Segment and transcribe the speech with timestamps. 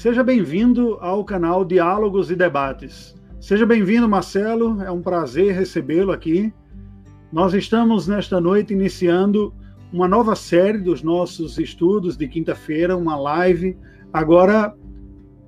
[0.00, 3.14] Seja bem-vindo ao canal Diálogos e Debates.
[3.38, 4.80] Seja bem-vindo, Marcelo.
[4.82, 6.50] É um prazer recebê-lo aqui.
[7.30, 9.52] Nós estamos nesta noite iniciando
[9.92, 13.76] uma nova série dos nossos estudos de quinta-feira, uma live,
[14.10, 14.74] agora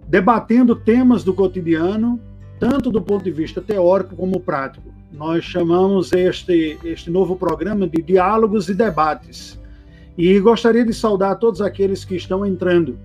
[0.07, 2.21] debatendo temas do cotidiano,
[2.61, 4.93] tanto do ponto de vista teórico como prático.
[5.11, 9.59] Nós chamamos este, este novo programa de Diálogos e Debates.
[10.19, 12.99] E gostaria de saudar todos aqueles que estão entrando.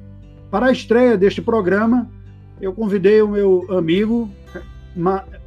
[0.49, 2.09] Para a estreia deste programa,
[2.61, 4.29] eu convidei o meu amigo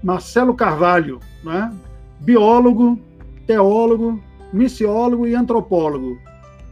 [0.02, 1.73] Marcelo Carvalho, né?
[2.20, 2.98] biólogo,
[3.46, 6.18] teólogo, missiólogo e antropólogo.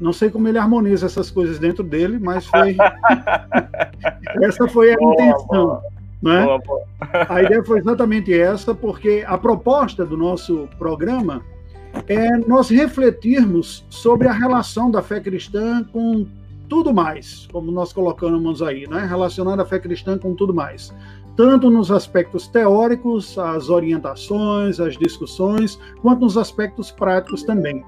[0.01, 2.77] Não sei como ele harmoniza essas coisas dentro dele, mas foi
[4.42, 5.46] essa foi a boa, intenção.
[5.48, 5.82] Boa.
[6.23, 6.45] Né?
[6.45, 6.82] Boa, boa.
[7.29, 11.42] A ideia foi exatamente essa, porque a proposta do nosso programa
[12.06, 16.26] é nós refletirmos sobre a relação da fé cristã com
[16.68, 19.06] tudo mais, como nós colocamos aí, né?
[19.09, 20.93] relacionando a fé cristã com tudo mais
[21.38, 27.84] tanto nos aspectos teóricos, as orientações, as discussões, quanto nos aspectos práticos também.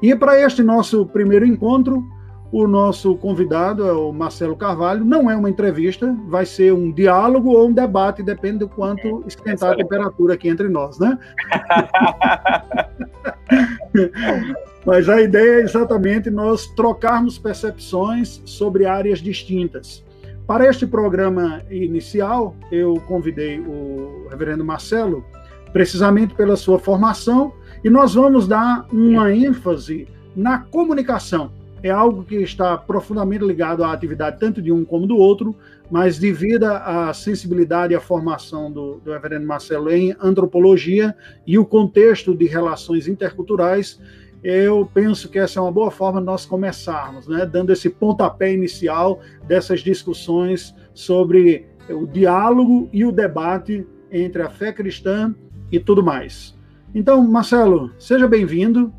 [0.00, 2.06] E para este nosso primeiro encontro,
[2.52, 5.04] o nosso convidado é o Marcelo Carvalho.
[5.04, 9.72] Não é uma entrevista, vai ser um diálogo ou um debate, depende do quanto esquentar
[9.72, 11.18] a temperatura aqui entre nós, né?
[14.84, 20.04] Mas a ideia é exatamente nós trocarmos percepções sobre áreas distintas.
[20.46, 25.24] Para este programa inicial, eu convidei o reverendo Marcelo,
[25.72, 31.50] precisamente pela sua formação, e nós vamos dar uma ênfase na comunicação.
[31.82, 35.56] É algo que está profundamente ligado à atividade tanto de um como do outro,
[35.90, 41.14] mas devido à sensibilidade e à formação do, do reverendo Marcelo em antropologia
[41.46, 43.98] e o contexto de relações interculturais,
[44.44, 48.52] eu penso que essa é uma boa forma de nós começarmos, né, dando esse pontapé
[48.52, 55.34] inicial dessas discussões sobre o diálogo e o debate entre a fé cristã
[55.72, 56.54] e tudo mais.
[56.94, 58.92] Então, Marcelo, seja bem-vindo.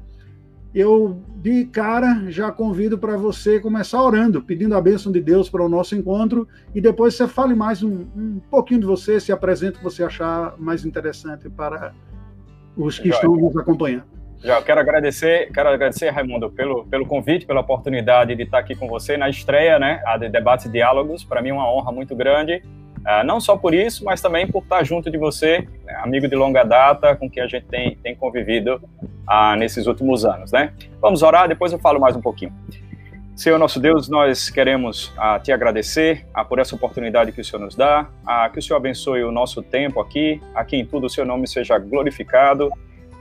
[0.73, 5.63] Eu, de cara, já convido para você começar orando, pedindo a bênção de Deus para
[5.63, 9.75] o nosso encontro, e depois você fale mais um, um pouquinho de você, se apresente
[9.75, 11.93] o que você achar mais interessante para
[12.75, 14.14] os que estão nos acompanhando.
[14.45, 18.87] Já quero agradecer, quero agradecer, Raimundo, pelo, pelo convite, pela oportunidade de estar aqui com
[18.87, 21.23] você na estreia, né, a de Debates e Diálogos.
[21.23, 22.61] Para mim é uma honra muito grande,
[22.99, 26.35] uh, não só por isso, mas também por estar junto de você, né, amigo de
[26.35, 30.73] longa data, com quem a gente tem, tem convivido uh, nesses últimos anos, né?
[31.01, 32.53] Vamos orar, depois eu falo mais um pouquinho.
[33.35, 37.75] Senhor nosso Deus, nós queremos uh, te agradecer por essa oportunidade que o Senhor nos
[37.75, 38.07] dá,
[38.53, 41.79] que o Senhor abençoe o nosso tempo aqui, aqui em tudo o seu nome seja
[41.79, 42.69] glorificado,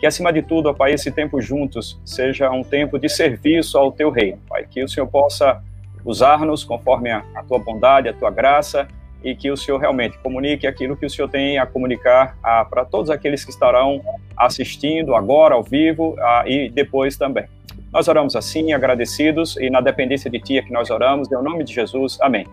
[0.05, 3.91] que acima de tudo, ó Pai, esse tempo juntos seja um tempo de serviço ao
[3.91, 5.63] Teu reino, Pai, que o Senhor possa
[6.05, 8.87] usar-nos conforme a, a Tua bondade, a Tua graça,
[9.23, 12.37] e que o Senhor realmente comunique aquilo que o Senhor tem a comunicar
[12.69, 14.03] para todos aqueles que estarão
[14.37, 17.47] assistindo agora, ao vivo, a, e depois também.
[17.91, 21.65] Nós oramos assim, agradecidos, e na dependência de Ti é que nós oramos, em nome
[21.65, 22.47] de Jesus, amém.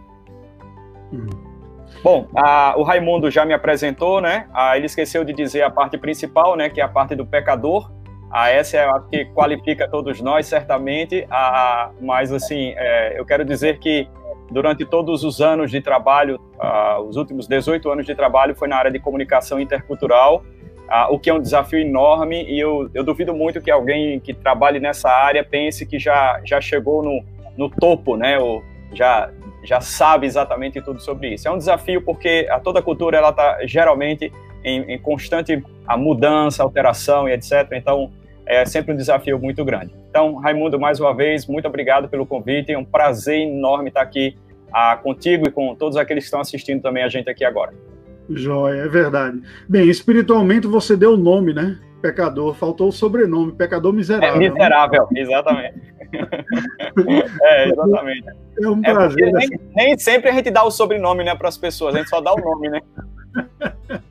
[1.11, 1.50] Hum.
[2.03, 4.47] Bom, a, o Raimundo já me apresentou, né?
[4.53, 6.67] A, ele esqueceu de dizer a parte principal, né?
[6.67, 7.91] Que é a parte do pecador.
[8.31, 11.27] A, essa é a que qualifica todos nós, certamente.
[11.29, 14.07] A, mas, assim, é, eu quero dizer que
[14.49, 16.39] durante todos os anos de trabalho,
[17.07, 20.43] os últimos 18 anos de trabalho, foi na área de comunicação intercultural,
[21.09, 22.43] o que é um desafio enorme.
[22.43, 26.59] E eu, eu duvido muito que alguém que trabalhe nessa área pense que já, já
[26.59, 27.23] chegou no,
[27.55, 28.37] no topo, né?
[28.39, 28.61] Ou
[28.93, 29.31] já
[29.63, 31.47] já sabe exatamente tudo sobre isso.
[31.47, 34.31] É um desafio porque a toda cultura ela está geralmente
[34.63, 37.67] em, em, constante a mudança, alteração e etc.
[37.73, 38.11] Então
[38.45, 39.93] é sempre um desafio muito grande.
[40.09, 42.71] Então Raimundo mais uma vez muito obrigado pelo convite.
[42.71, 44.35] É um prazer enorme estar aqui
[44.71, 47.73] ah, contigo e com todos aqueles que estão assistindo também a gente aqui agora.
[48.29, 49.41] Joia, é verdade.
[49.67, 51.77] Bem, espiritualmente você deu o nome, né?
[52.01, 54.41] Pecador, faltou o sobrenome, pecador miserável.
[54.41, 55.21] É miserável, né?
[55.21, 55.79] exatamente.
[57.41, 58.27] é, exatamente.
[58.61, 59.27] É um é prazer.
[59.27, 62.09] É nem, nem, sempre a gente dá o sobrenome né, para as pessoas, a gente
[62.09, 62.81] só dá o nome, né?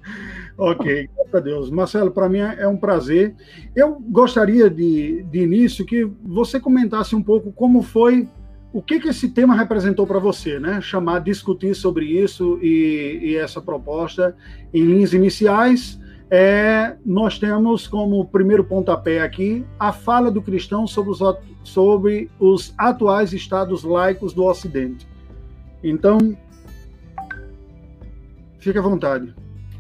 [0.57, 1.71] ok, graças a Deus.
[1.71, 3.35] Marcelo, para mim é um prazer.
[3.75, 8.29] Eu gostaria de, de início que você comentasse um pouco como foi,
[8.73, 10.81] o que, que esse tema representou para você, né?
[10.81, 14.37] Chamar, discutir sobre isso e, e essa proposta
[14.73, 16.01] em linhas iniciais
[16.31, 21.21] é, nós temos como primeiro pontapé aqui a fala do cristão sobre os,
[21.65, 25.09] sobre os atuais estados laicos do Ocidente.
[25.83, 26.19] Então,
[28.61, 29.35] fique à vontade.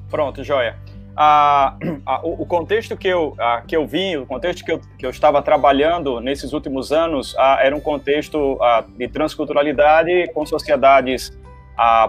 [0.08, 0.76] Pronto, joia.
[1.16, 1.76] Ah,
[2.06, 5.06] ah, o, o, contexto que eu, ah, que eu vim, o contexto que eu, que
[5.06, 8.58] eu estava trabalhando nesses últimos anos, era um contexto
[8.96, 11.38] de transculturalidade com sociedades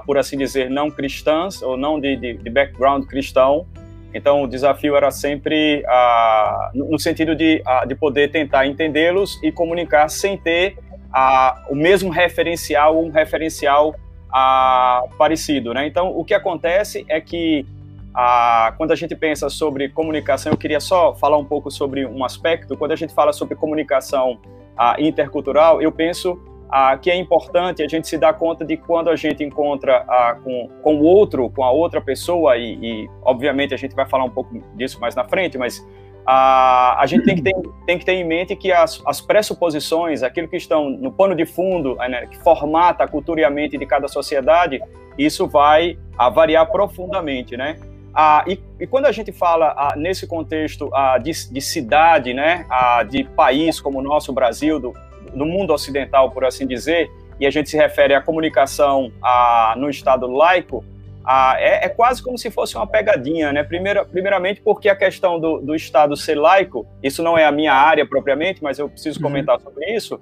[0.06, 3.66] por assim dizer, não cristãs ou não de, de, de background cristão.
[4.13, 9.52] Então, o desafio era sempre ah, no sentido de, ah, de poder tentar entendê-los e
[9.52, 10.78] comunicar sem ter
[11.13, 13.96] ah, o mesmo referencial, um referencial
[14.31, 15.74] ah, parecido.
[15.74, 15.88] Né?
[15.88, 17.66] Então, o que acontece é que
[18.13, 22.24] ah, quando a gente pensa sobre comunicação, eu queria só falar um pouco sobre um
[22.24, 22.75] aspecto.
[22.75, 24.40] Quando a gente fala sobre comunicação
[24.78, 26.40] ah, intercultural, eu penso
[26.72, 30.38] ah, que é importante a gente se dar conta de quando a gente encontra ah,
[30.42, 34.24] com, com o outro, com a outra pessoa, e, e, obviamente a gente vai falar
[34.24, 35.86] um pouco disso mais na frente, mas
[36.26, 37.54] ah, a gente tem que, ter,
[37.86, 41.46] tem que ter em mente que as, as pressuposições, aquilo que estão no pano de
[41.46, 44.80] fundo, né, que formata a cultura e a mente de cada sociedade,
[45.18, 45.98] isso vai
[46.34, 47.78] variar profundamente, né?
[48.14, 52.66] Ah, e, e, quando a gente fala ah, nesse contexto ah, de, de, cidade, né,
[52.70, 54.94] ah, de país como o nosso Brasil, do,
[55.34, 57.10] do, mundo ocidental, por assim dizer,
[57.40, 60.84] e a gente se refere à comunicação ah, no Estado laico,
[61.24, 63.64] ah, é, é, quase como se fosse uma pegadinha, né?
[63.64, 67.74] Primeira, primeiramente porque a questão do, do, Estado ser laico, isso não é a minha
[67.74, 69.24] área propriamente, mas eu preciso uhum.
[69.24, 70.20] comentar sobre isso,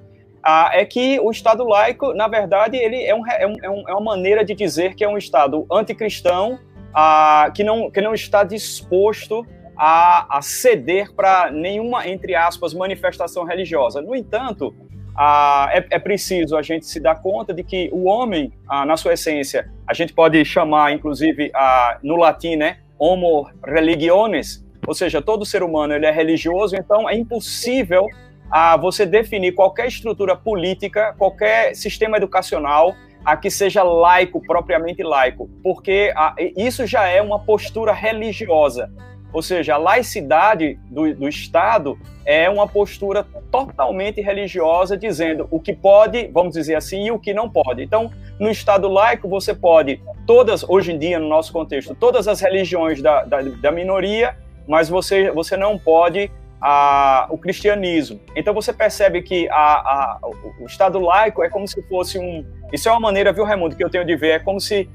[0.73, 4.43] é que o Estado laico, na verdade, ele é, um, é, um, é uma maneira
[4.43, 6.59] de dizer que é um Estado anticristão
[6.93, 9.45] ah, que, não, que não está disposto
[9.77, 14.01] a, a ceder para nenhuma, entre aspas, manifestação religiosa.
[14.01, 14.75] No entanto,
[15.21, 18.95] ah, é, é, preciso a gente se dar conta de que o homem, ah, na
[18.95, 25.21] sua essência, a gente pode chamar, inclusive, ah, no latim, né, homo religiones, ou seja,
[25.21, 28.07] todo ser humano ele é religioso, então é impossível
[28.49, 32.95] a você definir qualquer estrutura política, qualquer sistema educacional
[33.25, 36.13] a que seja laico, propriamente laico, porque
[36.55, 38.89] isso já é uma postura religiosa.
[39.31, 45.73] Ou seja, a laicidade do, do, Estado é uma postura totalmente religiosa, dizendo o que
[45.73, 47.83] pode, vamos dizer assim, e o que não pode.
[47.83, 52.41] Então, no Estado laico, você pode, todas, hoje em dia, no nosso contexto, todas as
[52.41, 54.35] religiões da, da, da minoria,
[54.67, 56.31] mas você, você não pode
[56.61, 58.19] a, o cristianismo.
[58.35, 60.19] Então você percebe que a, a,
[60.59, 62.45] o Estado laico é como se fosse um.
[62.71, 64.31] Isso é uma maneira, viu, Raimundo, que eu tenho de ver.
[64.31, 64.89] É como se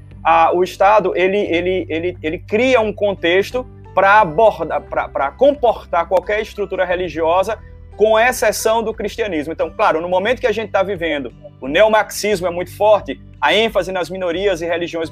[0.53, 3.65] o Estado ele, ele, ele, ele cria um contexto
[3.95, 7.57] para abordar, para comportar qualquer estrutura religiosa,
[7.95, 9.53] com exceção do cristianismo.
[9.53, 13.53] Então, claro, no momento que a gente está vivendo, o neomarxismo é muito forte, a
[13.53, 15.09] ênfase nas minorias e religiões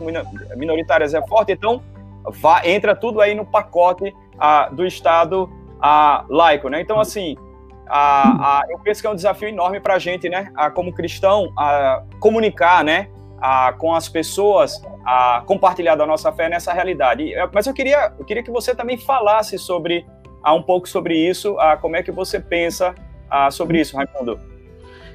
[0.56, 1.82] minoritárias é forte, então
[2.28, 4.14] vai, entra tudo aí no pacote
[4.74, 5.50] do Estado
[5.82, 6.82] a, laico, né?
[6.82, 7.38] Então, assim,
[8.70, 10.52] eu penso que é um desafio enorme para a gente, né?
[10.74, 11.54] Como cristão,
[12.20, 13.08] comunicar, né?
[13.46, 17.34] A, com as pessoas, a compartilhar da nossa fé nessa realidade.
[17.54, 20.06] Mas eu queria, eu queria que você também falasse sobre
[20.42, 22.96] a, um pouco sobre isso, a, como é que você pensa
[23.30, 24.40] a, sobre isso, Raimundo.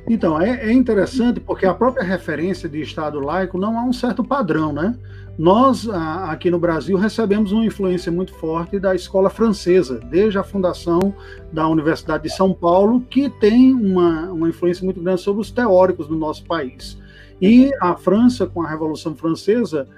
[0.07, 4.25] Então, é, é, interessante porque a própria referência de Estado laico não há um certo
[4.25, 4.95] padrão, né?
[5.39, 11.15] Nós, aqui no Brasil, recebemos uma influência muito forte da escola francesa, desde a fundação
[11.53, 16.09] da Universidade de São Paulo, que tem uma, uma influência muito grande sobre os teóricos
[16.09, 16.99] do nosso país.
[17.41, 19.89] E a França, com a Revolução Francesa,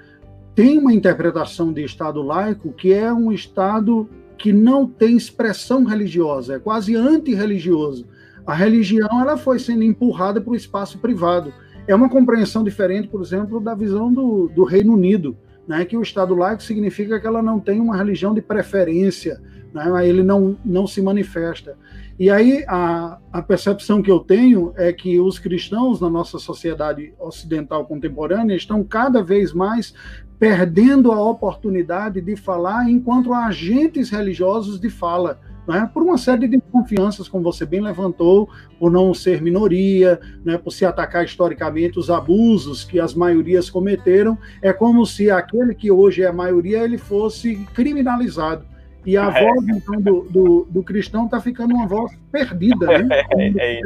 [0.53, 6.55] tem uma interpretação de Estado laico que é um Estado que não tem expressão religiosa,
[6.55, 8.05] é quase antirreligioso.
[8.45, 11.53] A religião ela foi sendo empurrada para o espaço privado
[11.87, 15.35] é uma compreensão diferente, por exemplo, da visão do, do Reino Unido,
[15.67, 19.41] né, que o Estado laico significa que ela não tem uma religião de preferência,
[19.73, 21.77] né, ele não, não se manifesta.
[22.19, 27.13] E aí a, a percepção que eu tenho é que os cristãos na nossa sociedade
[27.19, 29.93] ocidental contemporânea estão cada vez mais
[30.37, 36.57] perdendo a oportunidade de falar enquanto agentes religiosos de fala né, por uma série de
[36.57, 38.49] desconfianças, como você bem levantou,
[38.79, 44.37] por não ser minoria, né, por se atacar historicamente os abusos que as maiorias cometeram,
[44.61, 48.65] é como se aquele que hoje é a maioria ele fosse criminalizado.
[49.05, 49.45] E a é.
[49.45, 53.07] voz então, do, do, do cristão está ficando uma voz perdida, né?
[53.57, 53.81] É, é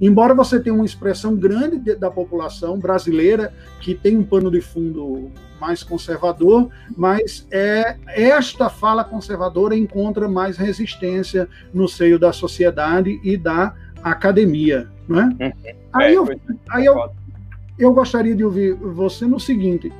[0.00, 4.60] Embora você tenha uma expressão grande de, da população brasileira que tem um pano de
[4.60, 5.30] fundo
[5.60, 13.36] mais conservador, mas é esta fala conservadora encontra mais resistência no seio da sociedade e
[13.36, 15.12] da academia, é?
[15.12, 15.52] Uhum.
[15.92, 16.28] Aí, eu,
[16.70, 17.10] aí eu,
[17.78, 19.92] eu gostaria de ouvir você no seguinte: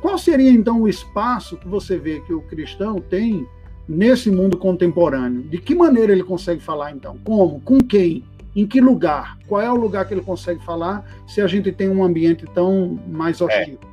[0.00, 3.46] qual seria então o espaço que você vê que o cristão tem
[3.90, 5.42] nesse mundo contemporâneo?
[5.42, 7.18] De que maneira ele consegue falar então?
[7.24, 7.60] Como?
[7.60, 8.24] Com quem?
[8.54, 9.36] Em que lugar?
[9.48, 12.98] Qual é o lugar que ele consegue falar se a gente tem um ambiente tão
[13.08, 13.78] mais hostil?
[13.82, 13.90] É.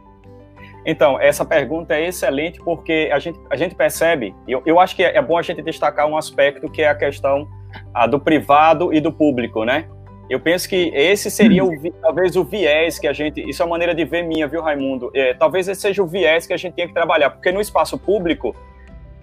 [0.86, 5.04] Então, essa pergunta é excelente porque a gente, a gente percebe, eu, eu acho que
[5.04, 7.48] é, é bom a gente destacar um aspecto que é a questão
[7.94, 9.88] ah, do privado e do público, né?
[10.30, 13.42] Eu penso que esse seria o, talvez o viés que a gente.
[13.50, 15.10] Isso é uma maneira de ver minha, viu, Raimundo?
[15.13, 17.98] É, talvez esse seja o viés que a gente tenha que trabalhar, porque no espaço
[17.98, 18.56] público,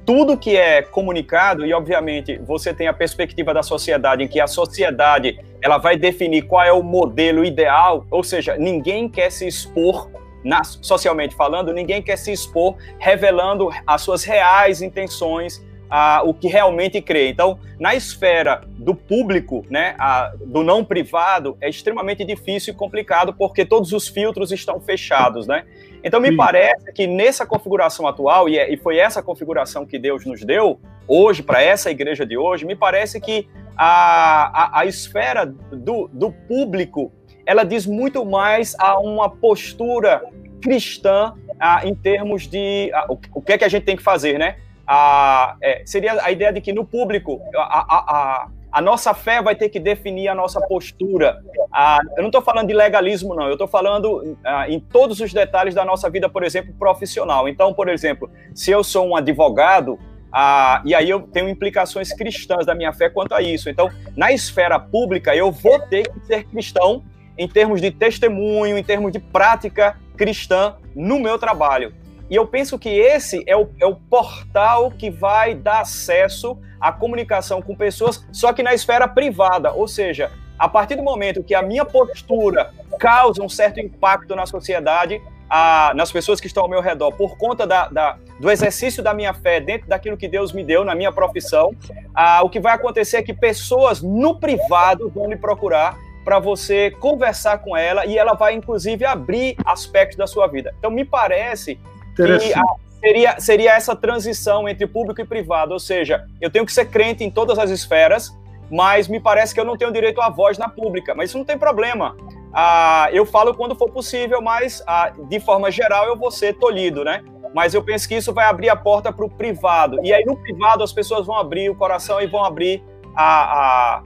[0.07, 4.47] tudo que é comunicado, e obviamente você tem a perspectiva da sociedade, em que a
[4.47, 10.11] sociedade ela vai definir qual é o modelo ideal, ou seja, ninguém quer se expor.
[10.45, 16.49] Na, socialmente falando, ninguém quer se expor revelando as suas reais intenções, a, o que
[16.49, 17.31] realmente crê.
[17.31, 23.33] Então, na esfera do público, né, a, do não privado, é extremamente difícil e complicado
[23.33, 25.65] porque todos os filtros estão fechados, né?
[26.05, 26.37] Então, me Sim.
[26.37, 31.43] parece que nessa configuração atual, e, é, foi essa configuração que Deus nos deu hoje,
[31.43, 37.11] para essa igreja de hoje, me parece que a, a, a esfera do, do público
[37.47, 40.23] ela diz muito mais a uma postura
[40.63, 44.03] cristã a, em termos de a, o, o que é que a gente tem que
[44.03, 44.57] fazer, né?
[44.87, 49.69] a, é, seria a ideia de que no público a, a, nossa fé vai ter
[49.69, 51.43] que definir a nossa postura.
[51.73, 53.47] A, eu não estou falando de legalismo, não.
[53.47, 57.49] Eu estou falando a, em todos os detalhes da nossa vida, por exemplo, profissional.
[57.49, 59.99] Então, por exemplo, se eu sou um advogado,
[60.33, 63.71] ah, e aí eu tenho implicações cristãs da minha fé quanto a isso.
[63.71, 67.05] Então, na esfera pública, eu vou ter que ser cristão
[67.39, 71.95] em termos de testemunho, em termos de prática cristã no meu trabalho.
[72.31, 76.91] E eu penso que esse é o, é o portal que vai dar acesso à
[76.91, 79.73] comunicação com pessoas, só que na esfera privada.
[79.73, 84.47] Ou seja, a partir do momento que a minha postura causa um certo impacto na
[84.47, 89.03] sociedade, a, nas pessoas que estão ao meu redor, por conta da, da, do exercício
[89.03, 91.75] da minha fé dentro daquilo que Deus me deu na minha profissão,
[92.15, 96.91] a, o que vai acontecer é que pessoas no privado vão me procurar para você
[96.91, 100.75] conversar com ela e ela vai, inclusive, abrir aspectos da sua vida.
[100.79, 101.79] Então, me parece
[102.19, 102.63] e a,
[103.01, 107.23] seria, seria essa transição entre público e privado, ou seja, eu tenho que ser crente
[107.23, 108.37] em todas as esferas,
[108.71, 111.15] mas me parece que eu não tenho direito à voz na pública.
[111.15, 112.17] Mas isso não tem problema.
[112.53, 117.05] Ah, eu falo quando for possível, mas ah, de forma geral eu vou ser tolhido,
[117.05, 117.23] né?
[117.55, 120.01] Mas eu penso que isso vai abrir a porta para o privado.
[120.03, 122.83] E aí no privado as pessoas vão abrir o coração e vão abrir
[123.15, 123.99] a.
[123.99, 124.03] a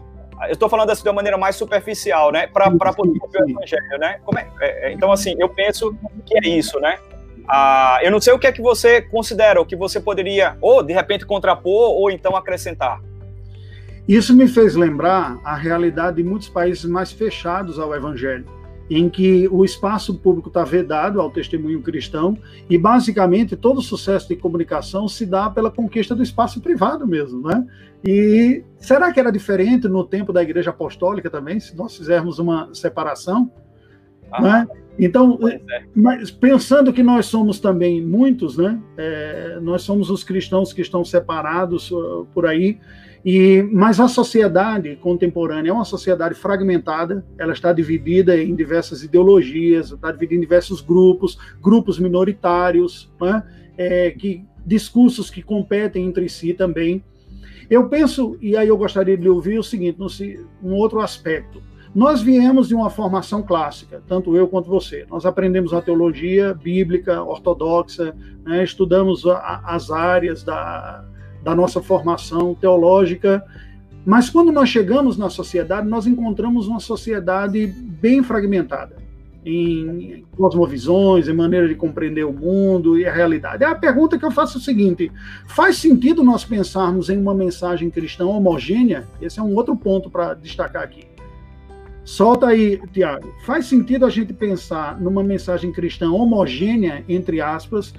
[0.47, 2.47] eu estou falando assim de uma maneira mais superficial, né?
[2.47, 4.21] Para poder ouvir o evangelho, né?
[4.37, 4.65] É?
[4.65, 6.99] É, é, então, assim, eu penso que é isso, né?
[7.49, 10.83] Ah, eu não sei o que é que você considera, o que você poderia, ou
[10.83, 13.01] de repente, contrapor, ou então acrescentar.
[14.07, 18.45] Isso me fez lembrar a realidade de muitos países mais fechados ao evangelho,
[18.91, 22.37] em que o espaço público está vedado ao testemunho cristão
[22.69, 27.47] e, basicamente, todo o sucesso de comunicação se dá pela conquista do espaço privado mesmo,
[27.47, 27.67] né?
[28.05, 32.75] E será que era diferente no tempo da Igreja Apostólica também, se nós fizermos uma
[32.75, 33.51] separação?
[34.33, 34.43] Ah.
[34.43, 34.69] Né?
[34.99, 35.61] Então, é.
[35.95, 38.81] mas pensando que nós somos também muitos, né?
[38.97, 42.79] É, nós somos os cristãos que estão separados uh, por aí,
[43.25, 49.93] e mas a sociedade contemporânea é uma sociedade fragmentada, ela está dividida em diversas ideologias,
[49.93, 53.45] está dividida em diversos grupos, grupos minoritários, né?
[53.77, 57.05] É, que discursos que competem entre si também.
[57.71, 59.99] Eu penso, e aí eu gostaria de ouvir o seguinte,
[60.63, 61.63] um outro aspecto.
[61.95, 65.07] Nós viemos de uma formação clássica, tanto eu quanto você.
[65.11, 68.15] Nós aprendemos a teologia bíblica, ortodoxa,
[68.45, 68.63] né?
[68.63, 71.05] estudamos a, as áreas da,
[71.43, 73.45] da nossa formação teológica,
[74.05, 78.97] mas quando nós chegamos na sociedade, nós encontramos uma sociedade bem fragmentada
[79.45, 83.65] em cosmovisões, em maneira de compreender o mundo e a realidade.
[83.65, 85.11] A pergunta que eu faço é o seguinte:
[85.47, 89.07] faz sentido nós pensarmos em uma mensagem cristã homogênea?
[89.21, 91.05] Esse é um outro ponto para destacar aqui.
[92.09, 93.35] Solta aí, Tiago.
[93.45, 97.93] Faz sentido a gente pensar numa mensagem cristã homogênea, entre aspas,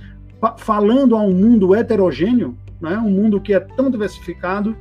[0.57, 2.97] falando a um mundo heterogêneo, né?
[2.97, 4.75] um mundo que é tão diversificado?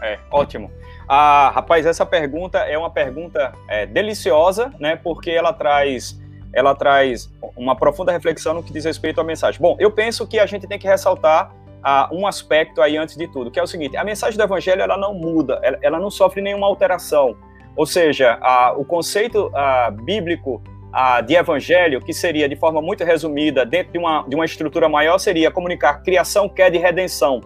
[0.00, 0.70] É, ótimo.
[1.08, 4.94] Ah, rapaz, essa pergunta é uma pergunta é, deliciosa, né?
[4.94, 6.16] Porque ela traz,
[6.52, 9.60] ela traz uma profunda reflexão no que diz respeito à mensagem.
[9.60, 13.26] Bom, eu penso que a gente tem que ressaltar ah, um aspecto aí antes de
[13.26, 16.12] tudo, que é o seguinte: a mensagem do evangelho ela não muda, ela, ela não
[16.12, 17.36] sofre nenhuma alteração.
[17.76, 23.04] Ou seja, a, o conceito a, bíblico a, de evangelho, que seria de forma muito
[23.04, 27.40] resumida, dentro de uma, de uma estrutura maior, seria comunicar criação, queda e redenção.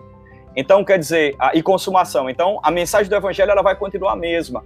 [0.54, 2.28] Então, quer dizer, e consumação.
[2.28, 4.64] Então, a mensagem do evangelho ela vai continuar a mesma.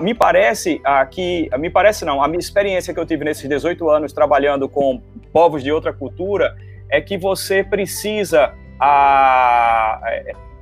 [0.00, 4.12] me parece que, me parece não, a minha experiência que eu tive nesses 18 anos
[4.12, 6.56] trabalhando com povos de outra cultura
[6.88, 8.54] é que você precisa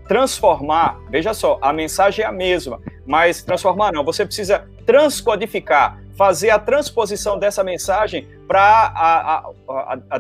[0.06, 6.50] transformar, veja só, a mensagem é a mesma, mas transformar não, você precisa transcodificar, fazer
[6.50, 9.42] a transposição dessa mensagem para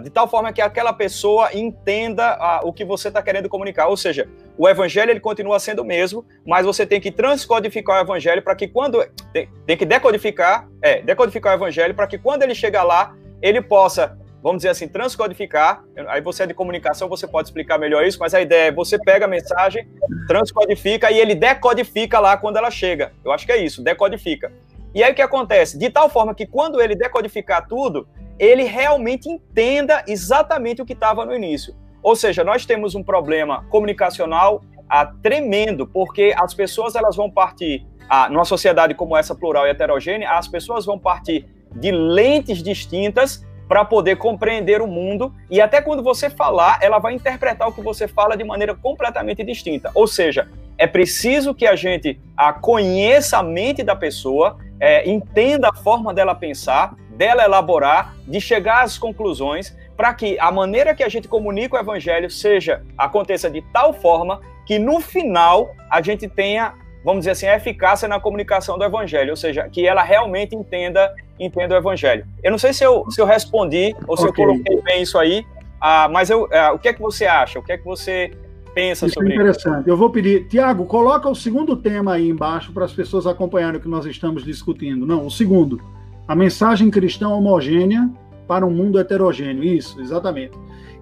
[0.02, 3.86] de tal forma que aquela pessoa entenda a, o que você está querendo comunicar.
[3.88, 8.00] Ou seja, o evangelho ele continua sendo o mesmo, mas você tem que transcodificar o
[8.00, 12.42] evangelho para que quando tem, tem, que decodificar, é, decodificar o evangelho para que quando
[12.42, 15.82] ele chegar lá, ele possa, vamos dizer assim, transcodificar.
[16.06, 18.98] Aí você é de comunicação, você pode explicar melhor isso, mas a ideia é você
[18.98, 19.88] pega a mensagem,
[20.28, 23.12] transcodifica e ele decodifica lá quando ela chega.
[23.24, 24.52] Eu acho que é isso, decodifica.
[24.94, 25.78] E aí o que acontece?
[25.78, 28.06] De tal forma que quando ele decodificar tudo,
[28.38, 31.74] ele realmente entenda exatamente o que estava no início.
[32.02, 37.86] Ou seja, nós temos um problema comunicacional ah, tremendo, porque as pessoas elas vão partir,
[38.10, 43.42] ah, numa sociedade como essa plural e heterogênea, as pessoas vão partir de lentes distintas
[43.74, 47.80] para poder compreender o mundo e até quando você falar, ela vai interpretar o que
[47.80, 49.90] você fala de maneira completamente distinta.
[49.96, 55.70] Ou seja, é preciso que a gente a, conheça a mente da pessoa, é, entenda
[55.70, 61.02] a forma dela pensar, dela elaborar, de chegar às conclusões, para que a maneira que
[61.02, 66.28] a gente comunica o evangelho seja aconteça de tal forma que no final a gente
[66.28, 66.74] tenha,
[67.04, 71.14] vamos dizer assim, a eficácia na comunicação do evangelho, ou seja, que ela realmente entenda,
[71.38, 72.26] entenda o evangelho.
[72.42, 74.42] Eu não sei se eu, se eu respondi ou se okay.
[74.42, 75.44] eu coloquei bem isso aí,
[75.80, 77.58] ah, mas eu, ah, o que é que você acha?
[77.58, 78.30] O que é que você
[78.74, 79.80] pensa isso é sobre é interessante.
[79.80, 79.88] Isso?
[79.90, 83.82] Eu vou pedir, Tiago, coloca o segundo tema aí embaixo para as pessoas acompanharem o
[83.82, 85.06] que nós estamos discutindo.
[85.06, 85.80] Não, o segundo.
[86.26, 88.10] A mensagem cristã homogênea
[88.48, 89.62] para um mundo heterogêneo.
[89.62, 90.52] Isso, exatamente.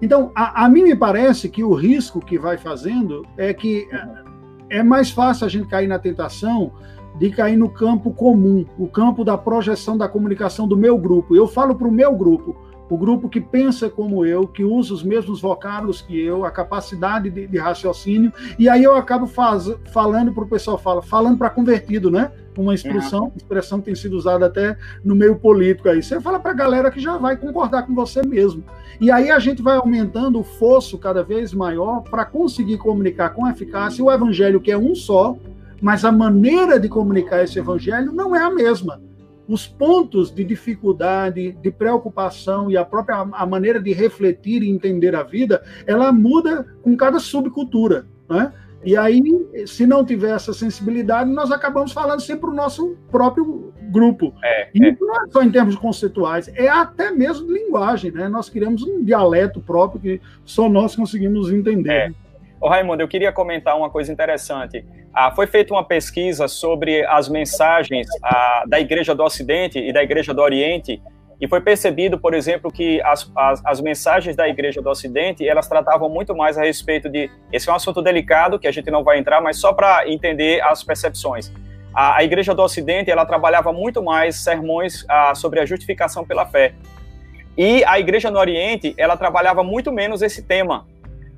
[0.01, 3.87] Então, a, a mim me parece que o risco que vai fazendo é que
[4.73, 6.71] é, mais fácil a gente cair na tentação
[7.19, 11.35] de cair no campo comum, o campo da projeção da comunicação do meu grupo.
[11.35, 12.55] Eu falo para o meu grupo,
[12.89, 17.29] o grupo que pensa como eu, que usa os mesmos vocábulos que eu, a capacidade
[17.29, 21.49] de, de raciocínio, e aí eu acabo faz, falando para o pessoal, fala, falando para
[21.49, 22.31] convertido, né?
[22.55, 26.03] Uma expressão, expressão que tem sido usada até no meio político aí.
[26.03, 28.63] Você fala para a galera que já vai concordar com você mesmo.
[29.01, 33.47] E aí a gente vai aumentando o fosso cada vez maior para conseguir comunicar com
[33.47, 35.35] eficácia o evangelho que é um só,
[35.81, 39.01] mas a maneira de comunicar esse evangelho não é a mesma
[39.47, 45.15] os pontos de dificuldade, de preocupação e a própria a maneira de refletir e entender
[45.15, 48.53] a vida, ela muda com cada subcultura, né?
[48.85, 49.21] E aí,
[49.65, 54.33] se não tiver essa sensibilidade, nós acabamos falando sempre o nosso próprio grupo.
[54.43, 54.97] É, e é.
[54.99, 58.27] não é só em termos conceituais, é até mesmo de linguagem, né?
[58.27, 61.91] Nós criamos um dialeto próprio que só nós conseguimos entender.
[61.91, 62.11] É.
[62.59, 64.85] Ô, Raimundo, eu queria comentar uma coisa interessante.
[65.13, 70.01] Ah, foi feita uma pesquisa sobre as mensagens ah, da Igreja do Ocidente e da
[70.01, 70.99] Igreja do Oriente,
[71.39, 75.67] e foi percebido, por exemplo, que as, as, as, mensagens da Igreja do Ocidente, elas
[75.67, 77.29] tratavam muito mais a respeito de...
[77.51, 80.61] Esse é um assunto delicado, que a gente não vai entrar, mas só para entender
[80.61, 81.51] as percepções.
[81.93, 86.45] A, a, Igreja do Ocidente, ela trabalhava muito mais sermões ah, sobre a justificação pela
[86.45, 86.73] fé.
[87.57, 90.87] E a Igreja no Oriente, ela trabalhava muito menos esse tema,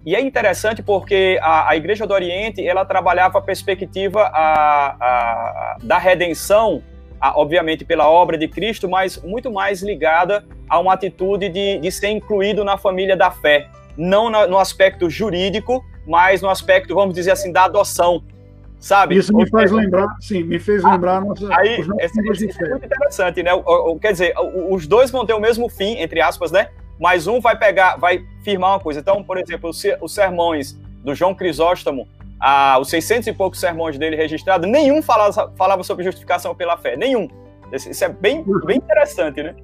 [0.06, 5.78] e é interessante porque a, a Igreja do Oriente ela trabalhava a perspectiva a, a,
[5.82, 6.84] da redenção,
[7.34, 12.10] obviamente pela obra de Cristo, mas muito mais ligada a uma atitude de, de ser
[12.10, 17.32] incluído na família da fé, não no, no aspecto jurídico, mas no aspecto, vamos dizer
[17.32, 18.24] assim, da adoção,
[18.80, 19.18] sabe?
[19.18, 22.86] Isso me faz lembrar, sim, me fez ah, lembrar nossa, aí, esse, esse é muito
[22.86, 23.56] interessante, né?
[23.56, 23.62] O,
[23.94, 24.36] o, quer dizer,
[24.70, 26.70] os dois vão ter o mesmo fim, entre aspas, né?
[27.00, 29.00] Mas um vai pegar, vai firmar uma coisa.
[29.00, 32.08] Então, por exemplo, os sermões do João Crisóstomo,
[32.40, 36.96] ah, os 600 e poucos sermões dele registrados, nenhum falava, falava sobre justificação pela fé,
[36.96, 37.28] nenhum.
[37.72, 39.56] Isso é bem, bem interessante, né?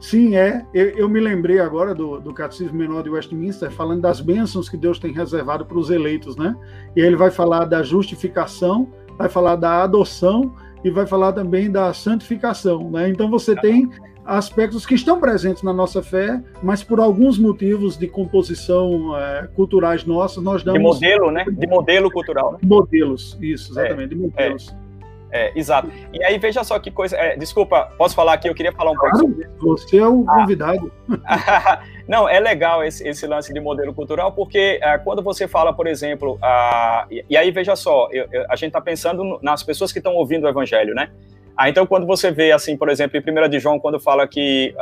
[0.00, 0.64] Sim, é.
[0.72, 4.76] Eu, eu me lembrei agora do, do Catecismo Menor de Westminster, falando das bênçãos que
[4.76, 6.54] Deus tem reservado para os eleitos, né?
[6.94, 11.92] E ele vai falar da justificação, vai falar da adoção e vai falar também da
[11.92, 13.08] santificação, né?
[13.08, 13.90] Então você tem
[14.24, 20.04] aspectos que estão presentes na nossa fé, mas por alguns motivos de composição é, culturais
[20.04, 20.80] nossas, nós damos...
[20.80, 21.44] De modelo, né?
[21.50, 22.52] De modelo cultural.
[22.52, 22.58] Né?
[22.62, 24.68] Modelos, isso, exatamente, é, de modelos.
[24.68, 24.87] É,
[25.30, 25.90] é, exato.
[26.12, 27.16] E aí, veja só que coisa...
[27.16, 28.48] É, desculpa, posso falar aqui?
[28.48, 30.34] Eu queria falar um claro, pouco sobre Você é o ah.
[30.34, 30.92] convidado.
[32.08, 35.86] Não, é legal esse, esse, lance de modelo cultural, porque uh, quando você fala, por
[35.86, 39.92] exemplo, uh, e, e, aí veja só, eu, eu, a gente está pensando nas pessoas
[39.92, 41.10] que estão ouvindo o evangelho, né?
[41.54, 44.72] Ah, então, quando você vê, assim, por exemplo, em 1 de João, quando fala que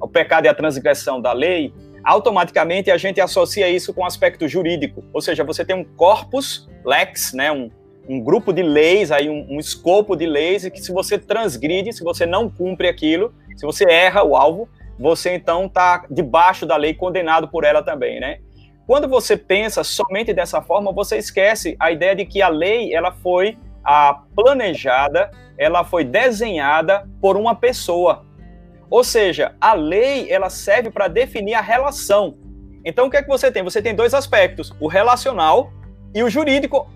[0.00, 4.48] o pecado é a transgressão da lei, automaticamente a gente associa isso com o aspecto
[4.48, 5.04] jurídico.
[5.12, 7.70] Ou seja, você tem um corpus lex, né, um,
[8.08, 11.92] um grupo de leis, aí um, um, escopo de leis, e que se você transgride,
[11.92, 14.68] se você não cumpre aquilo, se você erra o alvo,
[14.98, 18.38] você então está debaixo da lei, condenado por ela também, né?
[18.86, 23.12] Quando você pensa somente dessa forma, você esquece a ideia de que a lei ela
[23.12, 28.24] foi a planejada, ela foi desenhada por uma pessoa.
[28.90, 32.38] Ou seja, a lei ela serve para definir a relação.
[32.82, 33.62] Então o que é que você tem?
[33.62, 35.70] Você tem dois aspectos: o relacional,
[36.14, 36.88] e o jurídico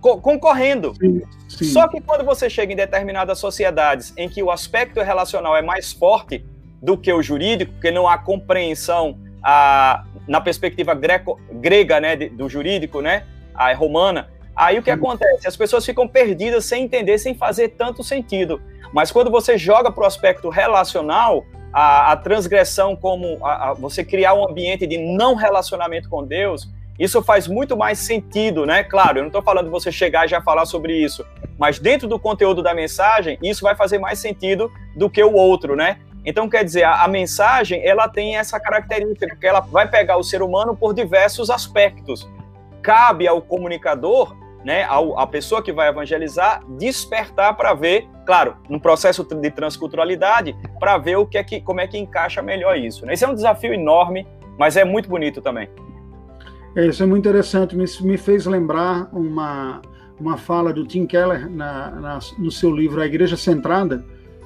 [0.00, 0.94] co concorrendo.
[0.94, 1.64] Sim, sim.
[1.66, 5.92] Só que quando você chega em determinadas sociedades em que o aspecto relacional é mais
[5.92, 6.44] forte
[6.82, 12.48] do que o jurídico, porque não há compreensão a, na perspectiva greco, grega, né, do
[12.48, 15.46] jurídico, né, a romana, aí o que acontece?
[15.46, 18.60] As pessoas ficam perdidas sem entender, sem fazer tanto sentido.
[18.92, 24.04] Mas quando você joga para o aspecto relacional, a, a transgressão como a, a, você
[24.04, 26.68] criar um ambiente de não relacionamento com Deus,
[27.00, 28.84] isso faz muito mais sentido, né?
[28.84, 31.26] Claro, eu não estou falando você chegar e já falar sobre isso,
[31.58, 35.74] mas dentro do conteúdo da mensagem, isso vai fazer mais sentido do que o outro,
[35.74, 35.98] né?
[36.26, 40.22] Então, quer dizer, a, a mensagem, ela tem essa característica, que ela vai pegar o
[40.22, 42.28] ser humano por diversos aspectos.
[42.82, 44.86] Cabe ao comunicador né,
[45.16, 51.16] a pessoa que vai evangelizar, despertar para ver, claro, no processo de transculturalidade, para ver
[51.16, 53.06] o que é que, como é que encaixa melhor isso.
[53.06, 53.14] Né?
[53.14, 54.26] Esse é um desafio enorme,
[54.58, 55.70] mas é muito bonito também.
[56.74, 59.82] É, isso é muito interessante, me, fez lembrar uma,
[60.18, 64.04] uma fala do Tim Keller na, na, no seu livro A Igreja Centrada.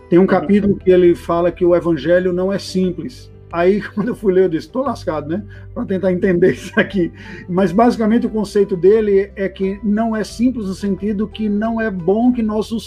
[0.09, 4.17] Tem um capítulo que ele fala que o evangelho não é simples, Aí, quando eu
[4.17, 5.45] fui ler, eu disse: estou lascado, né?
[5.73, 7.13] Para tentar entender isso aqui.
[7.49, 11.89] Mas, basicamente, o conceito dele é que não é simples no sentido que não é
[11.89, 12.81] bom que nós o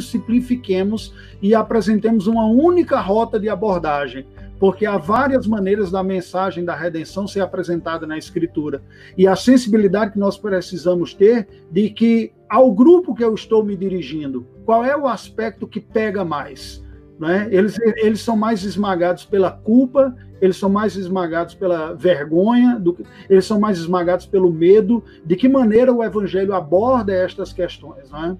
[0.00, 4.26] simplifiquemos e apresentemos uma única rota de abordagem.
[4.58, 8.82] Porque há várias maneiras da mensagem da redenção ser apresentada na Escritura.
[9.16, 13.76] E a sensibilidade que nós precisamos ter de que, ao grupo que eu estou me
[13.76, 16.84] dirigindo, qual é o aspecto que pega mais?
[17.18, 17.48] Né?
[17.50, 23.46] Eles, eles são mais esmagados pela culpa, eles são mais esmagados pela vergonha, do, eles
[23.46, 25.02] são mais esmagados pelo medo.
[25.24, 28.10] De que maneira o evangelho aborda estas questões?
[28.10, 28.36] Né?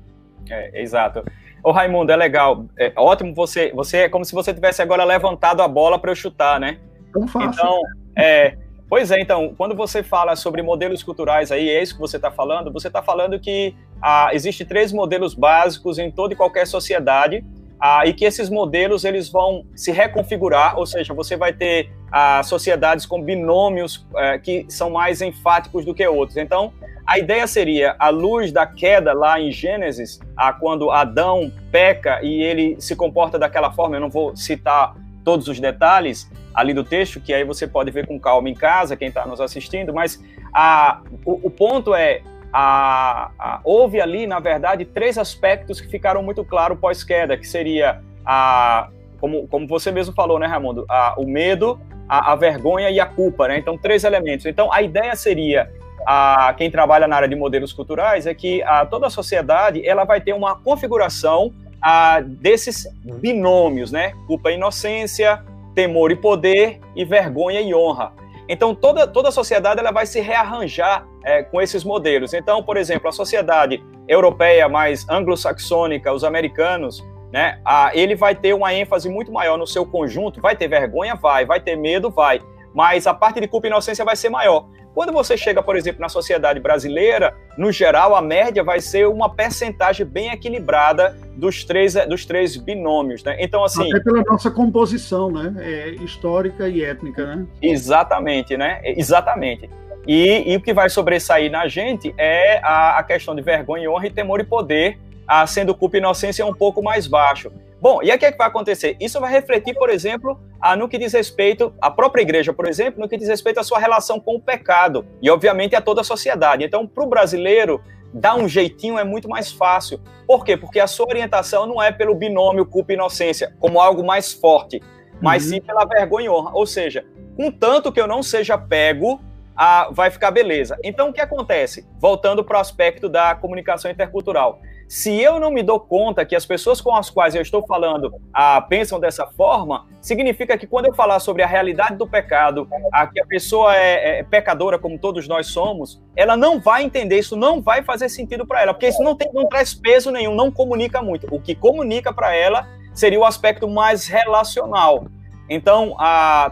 [0.50, 1.22] É, exato.
[1.66, 3.72] Ô Raimundo, é legal, é ótimo você.
[3.74, 6.78] Você é como se você tivesse agora levantado a bola para eu chutar, né?
[7.12, 7.50] Tão fácil.
[7.50, 7.80] Então,
[8.16, 8.56] é,
[8.88, 12.30] pois é, então, quando você fala sobre modelos culturais aí, é isso que você está
[12.30, 17.44] falando, você está falando que ah, existe três modelos básicos em toda e qualquer sociedade
[17.80, 22.44] ah, e que esses modelos eles vão se reconfigurar, ou seja, você vai ter ah,
[22.44, 26.36] sociedades com binômios eh, que são mais enfáticos do que outros.
[26.36, 26.72] Então,
[27.06, 32.42] a ideia seria, à luz da queda lá em Gênesis, ah, quando Adão peca e
[32.42, 37.20] ele se comporta daquela forma, eu não vou citar todos os detalhes ali do texto,
[37.20, 41.00] que aí você pode ver com calma em casa, quem está nos assistindo, mas a,
[41.24, 46.44] o, o ponto é a, a, houve ali, na verdade, três aspectos que ficaram muito
[46.44, 48.88] claros pós-queda, que seria, a,
[49.20, 50.86] como, como você mesmo falou, né, Raimundo?
[50.88, 53.58] A, o medo, a, a, vergonha e a culpa, né?
[53.58, 54.46] Então, três elementos.
[54.46, 55.70] Então, a ideia seria,
[56.06, 60.04] a, quem trabalha na área de modelos culturais, é que a, toda a sociedade ela
[60.04, 62.86] vai ter uma configuração a, desses
[63.20, 64.12] binômios, né?
[64.26, 65.42] Culpa e inocência,
[65.74, 68.12] temor e poder e vergonha e honra.
[68.48, 72.32] Então, toda, toda a sociedade ela vai se rearranjar é, com esses modelos.
[72.32, 78.54] Então, por exemplo, a sociedade europeia mais anglo-saxônica, os americanos, né, a, ele vai ter
[78.54, 80.40] uma ênfase muito maior no seu conjunto.
[80.40, 81.16] Vai ter vergonha?
[81.16, 81.44] Vai.
[81.44, 82.10] Vai ter medo?
[82.10, 82.40] Vai.
[82.72, 84.66] Mas a parte de culpa e inocência vai ser maior.
[84.96, 89.28] Quando você chega, por exemplo, na sociedade brasileira, no geral, a média vai ser uma
[89.28, 93.36] percentagem bem equilibrada dos três, dos três binômios, né?
[93.38, 93.92] Então, assim...
[93.92, 95.54] Até pela nossa composição, né?
[95.58, 97.46] É, histórica e étnica, né?
[97.60, 98.80] Exatamente, né?
[98.84, 99.68] Exatamente.
[100.08, 104.06] E, e, o que vai sobressair na gente é a, a questão de vergonha, honra
[104.06, 107.52] e temor e poder, a, sendo culpa e inocência um pouco mais baixo.
[107.80, 108.96] Bom, e aí o que, é que vai acontecer?
[108.98, 113.00] Isso vai refletir, por exemplo, a, no que diz respeito à própria igreja, por exemplo,
[113.00, 116.04] no que diz respeito à sua relação com o pecado e, obviamente, a toda a
[116.04, 116.64] sociedade.
[116.64, 120.00] Então, para o brasileiro, dar um jeitinho é muito mais fácil.
[120.26, 120.56] Por quê?
[120.56, 124.82] Porque a sua orientação não é pelo binômio culpa e inocência, como algo mais forte,
[125.20, 125.50] mas uhum.
[125.50, 126.52] sim pela vergonha e honra.
[126.54, 127.04] Ou seja,
[127.36, 129.20] contanto que eu não seja pego,
[129.54, 130.78] ah, vai ficar beleza.
[130.82, 131.86] Então, o que acontece?
[131.98, 134.60] Voltando para o aspecto da comunicação intercultural.
[134.88, 138.14] Se eu não me dou conta que as pessoas com as quais eu estou falando
[138.32, 142.68] ah, pensam dessa forma, significa que quando eu falar sobre a realidade do pecado,
[143.12, 147.34] que a pessoa é, é pecadora, como todos nós somos, ela não vai entender, isso
[147.34, 150.52] não vai fazer sentido para ela, porque isso não, tem, não traz peso nenhum, não
[150.52, 151.26] comunica muito.
[151.34, 155.06] O que comunica para ela seria o aspecto mais relacional.
[155.50, 155.96] Então,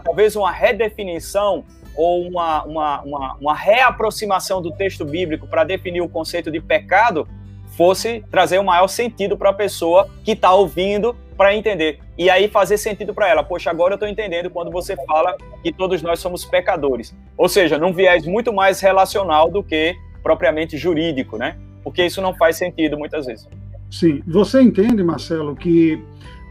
[0.03, 1.63] talvez uma redefinição
[1.95, 7.25] ou uma, uma, uma, uma reaproximação do texto bíblico para definir o conceito de pecado
[7.75, 11.99] fosse trazer o maior sentido para a pessoa que está ouvindo para entender.
[12.17, 13.43] E aí fazer sentido para ela.
[13.43, 17.15] Poxa, agora eu estou entendendo quando você fala que todos nós somos pecadores.
[17.37, 21.57] Ou seja, num viés muito mais relacional do que propriamente jurídico, né?
[21.83, 23.47] Porque isso não faz sentido muitas vezes.
[23.91, 24.23] Sim.
[24.25, 26.01] Você entende, Marcelo, que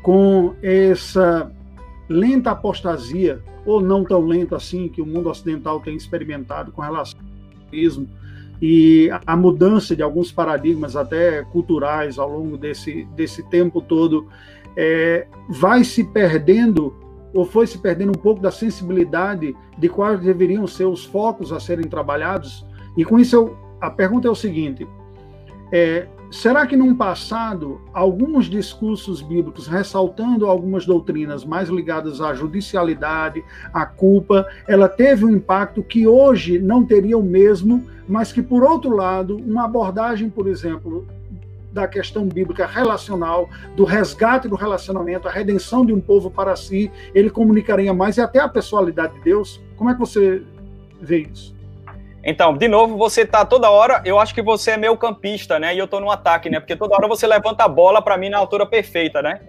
[0.03, 1.51] com essa
[2.09, 7.19] lenta apostasia, ou não tão lenta assim, que o mundo ocidental tem experimentado com relação
[7.19, 7.69] ao
[8.61, 14.29] e a mudança de alguns paradigmas, até culturais, ao longo desse, desse tempo todo,
[14.77, 16.95] é, vai se perdendo
[17.35, 21.59] ou foi se perdendo um pouco da sensibilidade de quais deveriam ser os focos a
[21.59, 22.65] serem trabalhados?
[22.97, 24.87] E com isso, eu, a pergunta é o seguinte:
[25.73, 33.45] é, será que num passado, alguns discursos bíblicos ressaltando algumas doutrinas mais ligadas à judicialidade,
[33.73, 38.65] à culpa, ela teve um impacto que hoje não teria o mesmo, mas que, por
[38.65, 41.07] outro lado, uma abordagem, por exemplo,
[41.73, 46.91] da questão bíblica relacional, do resgate do relacionamento, a redenção de um povo para si,
[47.15, 49.63] ele comunicaria mais e até a pessoalidade de Deus.
[49.77, 50.43] Como é que você
[51.01, 51.55] vê isso?
[52.25, 55.75] Então, de novo, você tá toda hora, eu acho que você é meio campista, né?
[55.75, 56.59] E eu tô no ataque, né?
[56.59, 59.41] Porque toda hora você levanta a bola para mim na altura perfeita, né?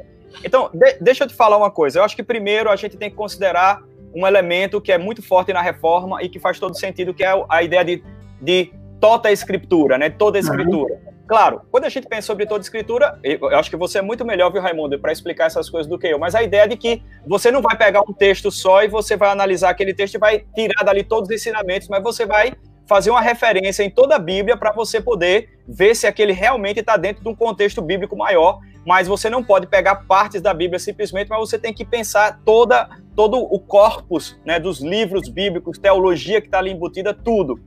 [0.44, 2.00] Então, de, deixa eu te falar uma coisa.
[2.00, 3.82] Eu acho que primeiro a gente tem que considerar
[4.14, 7.46] um elemento que é muito forte na reforma e que faz todo sentido, que é
[7.48, 8.04] a ideia de,
[8.42, 10.10] de tota escritura, né?
[10.10, 11.00] Toda escritura.
[11.28, 14.52] Claro, quando a gente pensa sobre toda escritura, eu acho que você é muito melhor,
[14.52, 17.02] viu, Raimundo, para explicar essas coisas do que eu, mas a ideia é de que
[17.26, 20.46] você não vai pegar um texto só e você vai analisar aquele texto e vai
[20.54, 22.54] tirar dali todos os ensinamentos, mas você vai
[22.88, 26.96] fazer uma referência em toda a Bíblia para você poder ver se aquele realmente está
[26.96, 31.28] dentro de um contexto bíblico maior, mas você não pode pegar partes da Bíblia simplesmente,
[31.28, 36.48] mas você tem que pensar toda, todo o corpus né, dos livros bíblicos, teologia que
[36.48, 37.60] está ali embutida, tudo.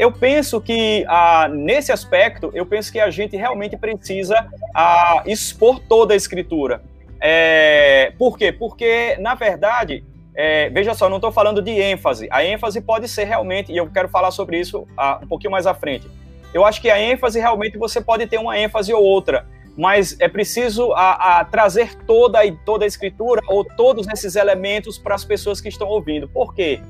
[0.00, 4.34] Eu penso que, ah, nesse aspecto, eu penso que a gente realmente precisa
[4.74, 6.80] ah, expor toda a escritura.
[7.20, 8.50] É, por quê?
[8.50, 10.02] Porque, na verdade,
[10.34, 12.28] é, veja só, não estou falando de ênfase.
[12.30, 15.66] A ênfase pode ser realmente, e eu quero falar sobre isso ah, um pouquinho mais
[15.66, 16.06] à frente.
[16.54, 19.44] Eu acho que a ênfase realmente você pode ter uma ênfase ou outra,
[19.76, 25.14] mas é preciso a, a trazer toda, toda a escritura ou todos esses elementos para
[25.14, 26.26] as pessoas que estão ouvindo.
[26.26, 26.80] Por quê?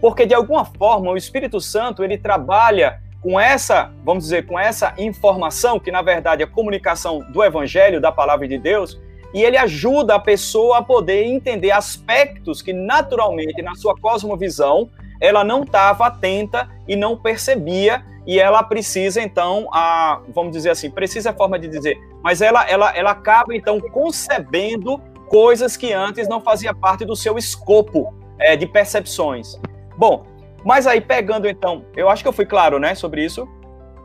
[0.00, 4.94] Porque de alguma forma o Espírito Santo ele trabalha com essa, vamos dizer, com essa
[4.98, 9.00] informação que na verdade é a comunicação do evangelho, da palavra de Deus,
[9.34, 14.88] e ele ajuda a pessoa a poder entender aspectos que naturalmente na sua cosmovisão
[15.20, 20.90] ela não estava atenta e não percebia e ela precisa então a, vamos dizer assim,
[20.90, 26.28] precisa a forma de dizer, mas ela ela ela acaba então concebendo coisas que antes
[26.28, 29.58] não fazia parte do seu escopo é, de percepções.
[29.96, 30.26] Bom,
[30.64, 33.48] mas aí pegando então, eu acho que eu fui claro, né, sobre isso.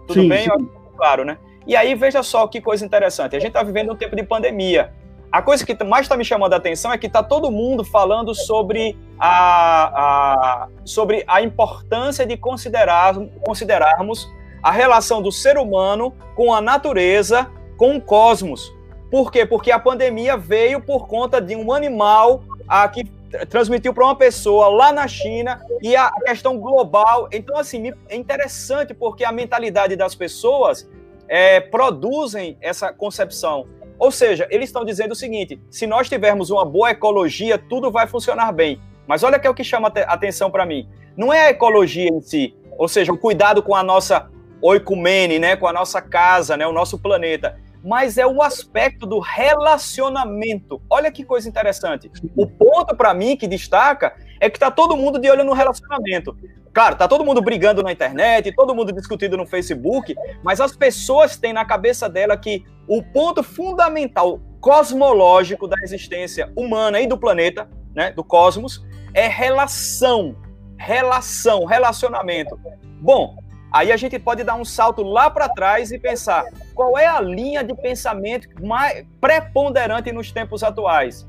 [0.07, 0.43] Tudo sim, bem?
[0.43, 0.69] Sim.
[0.95, 1.37] claro, né?
[1.65, 3.35] E aí veja só que coisa interessante.
[3.35, 4.93] A gente está vivendo um tempo de pandemia.
[5.31, 8.35] A coisa que mais está me chamando a atenção é que está todo mundo falando
[8.35, 14.27] sobre a, a, sobre a importância de considerar, considerarmos
[14.61, 18.73] a relação do ser humano com a natureza, com o cosmos.
[19.09, 19.45] Por quê?
[19.45, 23.09] Porque a pandemia veio por conta de um animal a, que
[23.49, 27.27] transmitiu para uma pessoa lá na China e a questão global.
[27.31, 30.89] Então, assim, é interessante porque a mentalidade das pessoas
[31.27, 33.67] é, produzem essa concepção.
[33.97, 38.07] Ou seja, eles estão dizendo o seguinte: se nós tivermos uma boa ecologia, tudo vai
[38.07, 38.81] funcionar bem.
[39.07, 40.89] Mas olha que é o que chama atenção para mim.
[41.15, 44.29] Não é a ecologia em si, ou seja, o cuidado com a nossa
[44.61, 49.19] oicumene, né, com a nossa casa, né, o nosso planeta mas é o aspecto do
[49.19, 50.81] relacionamento.
[50.89, 52.11] Olha que coisa interessante.
[52.35, 56.35] O ponto para mim que destaca é que tá todo mundo de olho no relacionamento.
[56.73, 61.35] Claro, tá todo mundo brigando na internet, todo mundo discutindo no Facebook, mas as pessoas
[61.35, 67.69] têm na cabeça dela que o ponto fundamental cosmológico da existência humana e do planeta,
[67.93, 70.35] né, do cosmos, é relação,
[70.77, 72.57] relação, relacionamento.
[73.01, 73.35] Bom,
[73.71, 76.43] Aí a gente pode dar um salto lá para trás e pensar
[76.75, 81.25] qual é a linha de pensamento mais preponderante nos tempos atuais.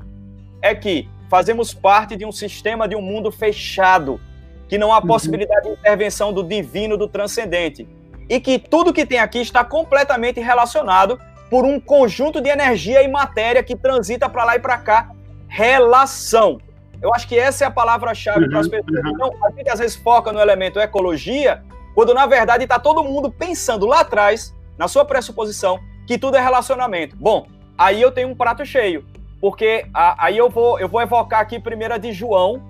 [0.61, 4.19] É que fazemos parte de um sistema de um mundo fechado,
[4.67, 5.07] que não há uhum.
[5.07, 7.87] possibilidade de intervenção do divino, do transcendente,
[8.29, 13.07] e que tudo que tem aqui está completamente relacionado por um conjunto de energia e
[13.07, 15.11] matéria que transita para lá e para cá.
[15.47, 16.59] Relação.
[17.01, 19.03] Eu acho que essa é a palavra-chave uhum, para as pessoas.
[19.03, 19.11] Uhum.
[19.11, 23.31] Então, a gente às vezes foca no elemento ecologia, quando na verdade está todo mundo
[23.31, 27.15] pensando lá atrás, na sua pressuposição, que tudo é relacionamento.
[27.15, 29.05] Bom, aí eu tenho um prato cheio,
[29.39, 32.61] porque a, aí eu vou, eu vou evocar aqui primeiro a de João,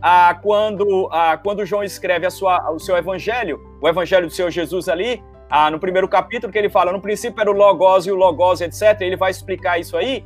[0.00, 4.50] a, quando, a, quando João escreve a sua, o seu evangelho, o evangelho do Senhor
[4.50, 8.12] Jesus ali, a, no primeiro capítulo, que ele fala, no princípio era o Logos e
[8.12, 9.00] o Logos, etc.
[9.00, 10.24] Ele vai explicar isso aí.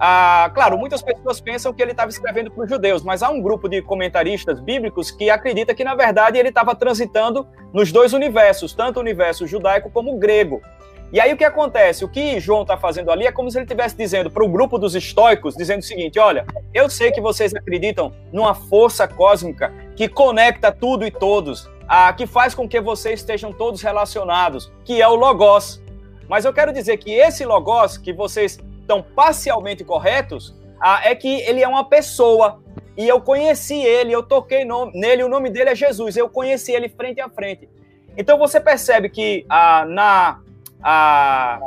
[0.00, 3.42] Ah, claro, muitas pessoas pensam que ele estava escrevendo para os judeus, mas há um
[3.42, 8.72] grupo de comentaristas bíblicos que acredita que, na verdade, ele estava transitando nos dois universos,
[8.74, 10.62] tanto o universo judaico como o grego.
[11.10, 12.04] E aí o que acontece?
[12.04, 14.78] O que João está fazendo ali é como se ele estivesse dizendo para o grupo
[14.78, 20.06] dos estoicos, dizendo o seguinte: olha, eu sei que vocês acreditam numa força cósmica que
[20.06, 25.08] conecta tudo e todos, ah, que faz com que vocês estejam todos relacionados, que é
[25.08, 25.82] o Logos.
[26.28, 31.42] Mas eu quero dizer que esse Logos, que vocês estão parcialmente corretos, ah, é que
[31.42, 32.62] ele é uma pessoa.
[32.96, 36.16] E eu conheci ele, eu toquei no, nele, o nome dele é Jesus.
[36.16, 37.68] Eu conheci ele frente a frente.
[38.16, 40.40] Então você percebe que ah, na,
[40.82, 41.60] ah,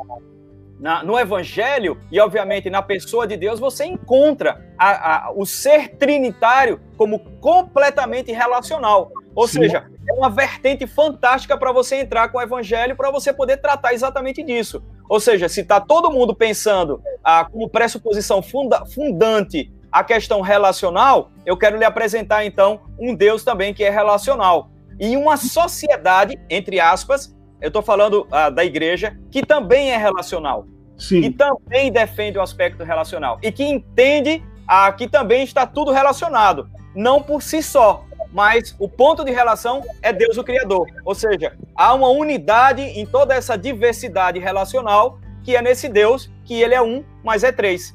[0.79, 5.95] na, no Evangelho e, obviamente, na pessoa de Deus, você encontra a, a, o ser
[5.95, 9.11] trinitário como completamente relacional.
[9.35, 9.59] Ou Sim.
[9.59, 13.93] seja, é uma vertente fantástica para você entrar com o Evangelho, para você poder tratar
[13.93, 14.83] exatamente disso.
[15.07, 21.31] Ou seja, se está todo mundo pensando ah, como pressuposição funda, fundante a questão relacional,
[21.45, 24.69] eu quero lhe apresentar então um Deus também que é relacional.
[24.99, 30.65] E uma sociedade, entre aspas, eu estou falando ah, da igreja, que também é relacional.
[30.97, 31.21] Sim.
[31.21, 33.39] Que também defende o aspecto relacional.
[33.41, 36.69] E que entende ah, que também está tudo relacionado.
[36.95, 40.87] Não por si só, mas o ponto de relação é Deus o Criador.
[41.05, 46.61] Ou seja, há uma unidade em toda essa diversidade relacional que é nesse Deus, que
[46.61, 47.93] ele é um, mas é três.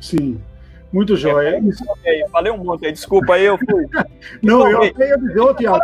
[0.00, 0.40] Sim.
[0.90, 1.60] Muito jóia.
[2.04, 3.86] É, falei um monte aí, desculpa aí, eu fui.
[4.42, 5.80] Não, eu até ia dizer, ô Tiago.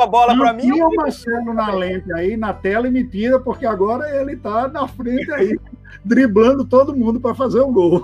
[0.00, 0.62] a bola para mim.
[0.62, 4.66] Tinha o Marcelo na lente aí, na tela, e me tira, porque agora ele está
[4.66, 5.58] na frente aí,
[6.02, 8.02] driblando todo mundo para fazer o um gol.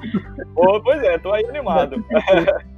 [0.55, 2.05] Oh, pois é, tô aí animado.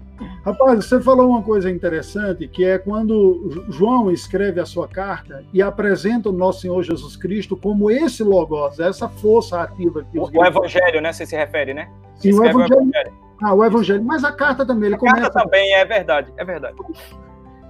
[0.45, 5.61] Rapaz, você falou uma coisa interessante, que é quando João escreve a sua carta e
[5.61, 10.05] apresenta o nosso Senhor Jesus Cristo como esse Logos, essa força ativa.
[10.05, 11.13] Que o, o Evangelho, né?
[11.13, 11.91] Você se refere, né?
[12.17, 13.13] Sim, o evangelho, o evangelho.
[13.43, 14.03] Ah, o Evangelho.
[14.05, 15.21] Mas a carta também, ele a começa...
[15.23, 16.77] carta também, é verdade, é verdade.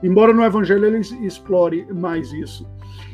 [0.03, 2.69] Embora no Evangelho ele explore mais isso.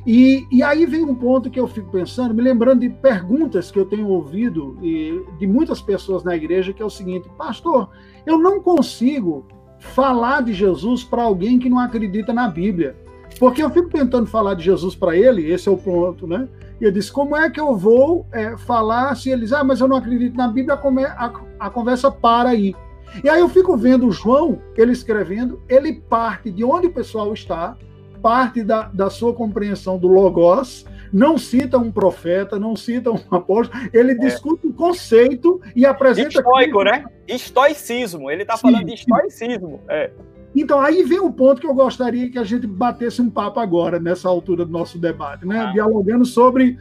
[0.06, 3.78] E, e aí vem um ponto que eu fico pensando, me lembrando de perguntas que
[3.78, 7.90] eu tenho ouvido e, de muitas pessoas na igreja, que é o seguinte, pastor,
[8.24, 9.46] eu não consigo
[9.78, 12.96] falar de Jesus para alguém que não acredita na Bíblia.
[13.38, 16.48] Porque eu fico tentando falar de Jesus para ele, esse é o ponto, né?
[16.80, 19.88] E eu disse, como é que eu vou é, falar se eles, ah, mas eu
[19.88, 22.74] não acredito na Bíblia, a, a, a conversa para aí.
[23.22, 27.32] E aí eu fico vendo o João, ele escrevendo, ele parte de onde o pessoal
[27.32, 27.76] está,
[28.20, 33.83] parte da, da sua compreensão do Logos, não cita um profeta, não cita um apóstolo,
[33.92, 34.14] ele é.
[34.14, 36.28] discute o conceito e apresenta.
[36.28, 37.04] Estoico, né?
[37.26, 39.80] Estoicismo, ele está falando de estoicismo.
[39.88, 40.11] É.
[40.54, 44.00] Então, aí vem o ponto que eu gostaria que a gente batesse um papo agora,
[44.00, 45.61] nessa altura do nosso debate, né?
[45.61, 45.72] Ah.
[45.72, 46.78] Dialogando sobre.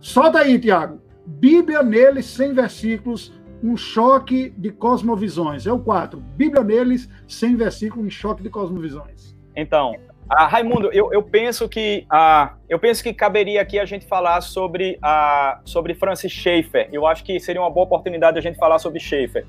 [0.00, 1.00] Solta aí, Tiago.
[1.26, 3.32] Bíblia neles, sem versículos,
[3.62, 5.66] um choque de cosmovisões.
[5.66, 6.20] É o 4.
[6.20, 9.34] Bíblia neles, sem versículos, um choque de cosmovisões.
[9.56, 9.96] Então,
[10.28, 14.40] ah, Raimundo, eu, eu penso que ah, eu penso que caberia aqui a gente falar
[14.40, 16.88] sobre, ah, sobre Francis Schaeffer.
[16.92, 19.46] Eu acho que seria uma boa oportunidade a gente falar sobre Schaeffer.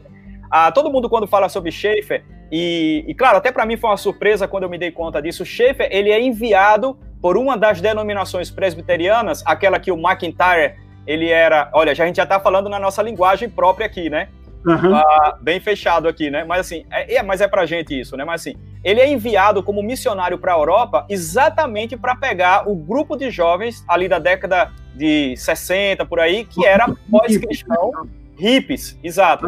[0.52, 3.98] Ah, todo mundo quando fala sobre Schaeffer e, e claro, até para mim foi uma
[3.98, 5.44] surpresa quando eu me dei conta disso.
[5.44, 10.76] Schaeffer ele é enviado por uma das denominações presbiterianas, aquela que o McIntyre
[11.08, 11.72] ele era.
[11.74, 14.30] Olha, já a gente já está falando na nossa linguagem própria aqui, né?
[14.68, 14.94] Uhum.
[14.94, 16.44] Uh, bem fechado aqui, né?
[16.44, 18.26] Mas assim, é, é, mas é pra gente isso, né?
[18.26, 23.16] Mas assim, ele é enviado como missionário para a Europa exatamente para pegar o grupo
[23.16, 29.48] de jovens ali da década de 60 por aí, que era pós-cristão, hippies, exato.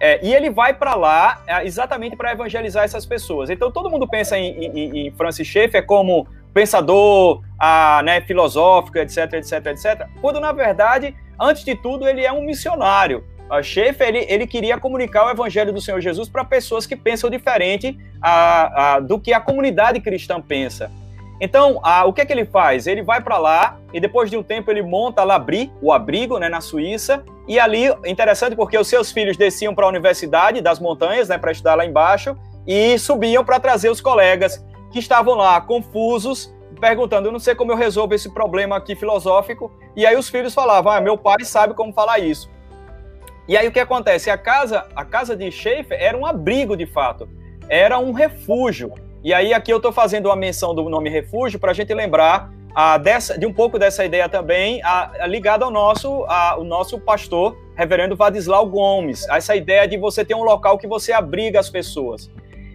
[0.00, 3.50] É, e ele vai para lá é, exatamente para evangelizar essas pessoas.
[3.50, 9.34] Então todo mundo pensa em, em, em Francis Schaeffer como pensador, a, né, filosófico, etc,
[9.34, 10.08] etc, etc.
[10.20, 13.22] Quando na verdade, antes de tudo, ele é um missionário.
[13.50, 17.30] A Schaeffer ele, ele queria comunicar o evangelho do Senhor Jesus para pessoas que pensam
[17.30, 20.90] diferente a, a, do que a comunidade cristã pensa.
[21.40, 22.86] Então, a, o que é que ele faz?
[22.86, 26.48] Ele vai para lá e depois de um tempo ele monta Labri, o abrigo, né,
[26.48, 27.24] na Suíça.
[27.46, 31.52] E ali, interessante porque os seus filhos desciam para a universidade das montanhas, né, para
[31.52, 37.32] estudar lá embaixo, e subiam para trazer os colegas que estavam lá confusos, perguntando: eu
[37.32, 39.70] não sei como eu resolvo esse problema aqui filosófico.
[39.96, 42.50] E aí os filhos falavam: ah, meu pai sabe como falar isso.
[43.48, 44.28] E aí o que acontece?
[44.28, 47.26] A casa, a casa de Schaefer era um abrigo de fato,
[47.66, 48.92] era um refúgio.
[49.24, 52.52] E aí aqui eu estou fazendo uma menção do nome refúgio para a gente lembrar
[52.74, 56.62] a, dessa, de um pouco dessa ideia também a, a, ligada ao nosso, a, o
[56.62, 61.58] nosso pastor, reverendo Vadislau Gomes, essa ideia de você ter um local que você abriga
[61.58, 62.30] as pessoas.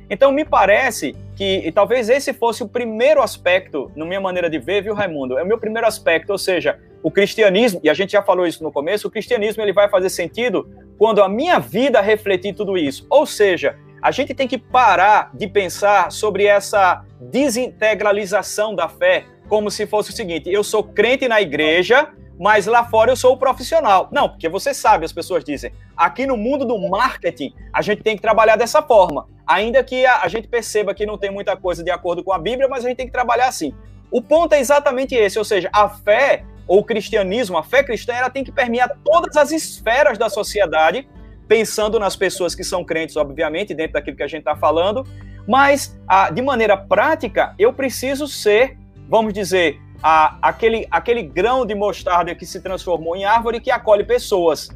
[0.09, 4.57] Então me parece que e talvez esse fosse o primeiro aspecto, na minha maneira de
[4.57, 5.38] ver, viu, Raimundo?
[5.38, 8.64] É o meu primeiro aspecto, ou seja, o cristianismo, e a gente já falou isso
[8.64, 13.06] no começo, o cristianismo ele vai fazer sentido quando a minha vida refletir tudo isso.
[13.10, 19.70] Ou seja, a gente tem que parar de pensar sobre essa desintegralização da fé, como
[19.70, 23.38] se fosse o seguinte: eu sou crente na igreja, mas lá fora eu sou o
[23.38, 24.08] profissional.
[24.12, 28.16] Não, porque você sabe, as pessoas dizem, aqui no mundo do marketing, a gente tem
[28.16, 29.28] que trabalhar dessa forma.
[29.45, 32.39] Ainda que a, a gente perceba que não tem muita coisa de acordo com a
[32.39, 33.74] Bíblia, mas a gente tem que trabalhar assim.
[34.10, 38.14] O ponto é exatamente esse, ou seja, a fé ou o cristianismo, a fé cristã,
[38.14, 41.07] ela tem que permear todas as esferas da sociedade,
[41.47, 45.05] pensando nas pessoas que são crentes, obviamente, dentro daquilo que a gente está falando,
[45.47, 48.78] mas a, de maneira prática, eu preciso ser,
[49.09, 54.03] vamos dizer, a, aquele, aquele grão de mostarda que se transformou em árvore que acolhe
[54.03, 54.70] pessoas.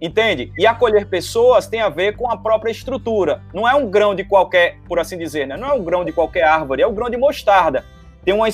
[0.00, 0.52] Entende?
[0.58, 3.42] E acolher pessoas tem a ver com a própria estrutura.
[3.54, 5.56] Não é um grão de qualquer, por assim dizer, né?
[5.56, 7.82] não é um grão de qualquer árvore, é o um grão de mostarda.
[8.22, 8.46] Tem uma,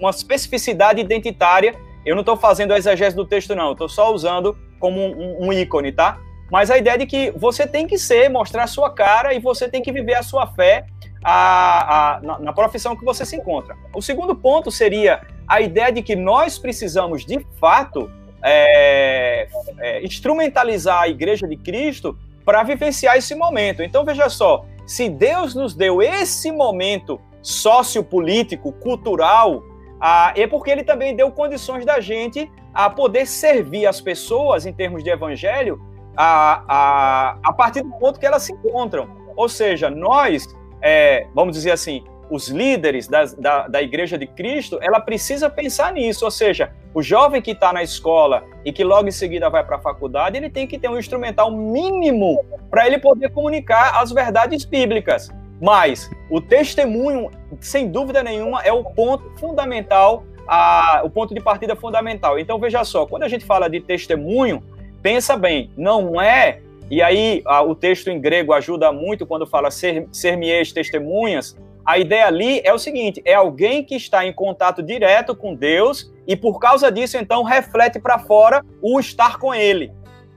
[0.00, 1.76] uma especificidade identitária.
[2.04, 3.72] Eu não estou fazendo a exegese do texto, não.
[3.72, 6.18] Estou só usando como um, um, ícone, tá?
[6.50, 9.68] Mas a ideia de que você tem que ser, mostrar a sua cara e você
[9.68, 10.86] tem que viver a sua fé
[11.22, 13.76] a, a, na, na profissão que você se encontra.
[13.94, 18.10] O segundo ponto seria a ideia de que nós precisamos, de fato,
[18.42, 19.48] é,
[19.78, 23.82] é, instrumentalizar a Igreja de Cristo para vivenciar esse momento.
[23.82, 29.62] Então, veja só, se Deus nos deu esse momento sociopolítico, cultural,
[30.06, 34.72] ah, é porque ele também deu condições da gente a poder servir as pessoas em
[34.72, 35.80] termos de evangelho
[36.14, 39.08] a, a, a partir do ponto que elas se encontram.
[39.34, 40.46] Ou seja, nós,
[40.82, 45.94] é, vamos dizer assim, os líderes da, da, da Igreja de Cristo, ela precisa pensar
[45.94, 49.64] nisso, ou seja, o jovem que está na escola e que logo em seguida vai
[49.64, 54.12] para a faculdade, ele tem que ter um instrumental mínimo para ele poder comunicar as
[54.12, 55.30] verdades bíblicas.
[55.60, 57.30] Mas o testemunho,
[57.60, 62.38] sem dúvida nenhuma, é o ponto fundamental, a, o ponto de partida fundamental.
[62.38, 64.62] Então veja só, quando a gente fala de testemunho,
[65.02, 69.70] pensa bem, não é e aí, a, o texto em grego ajuda muito quando fala
[69.70, 74.82] ser, ser-me-eis testemunhas, a ideia ali é o seguinte: é alguém que está em contato
[74.82, 79.92] direto com Deus e por causa disso, então, reflete para fora o estar com Ele.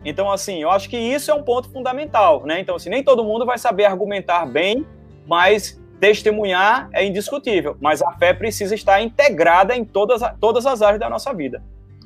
[0.06, 2.60] Então, assim, eu acho que isso é um ponto fundamental, né?
[2.60, 4.86] Então, assim, nem todo mundo vai saber argumentar bem,
[5.28, 7.76] mas testemunhar é indiscutível.
[7.82, 11.62] Mas a fé precisa estar integrada em todas, todas as áreas da nossa vida.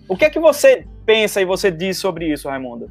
[0.07, 2.89] O que é que você pensa e você diz sobre isso, Raimundo?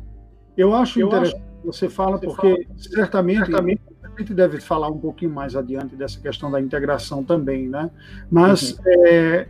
[0.57, 1.67] Eu acho eu interessante acho...
[1.67, 5.97] você fala, você porque fala, certamente, certamente a gente deve falar um pouquinho mais adiante
[5.97, 7.91] dessa questão da integração também, né?
[8.31, 8.85] Mas uhum.
[9.07, 9.47] é,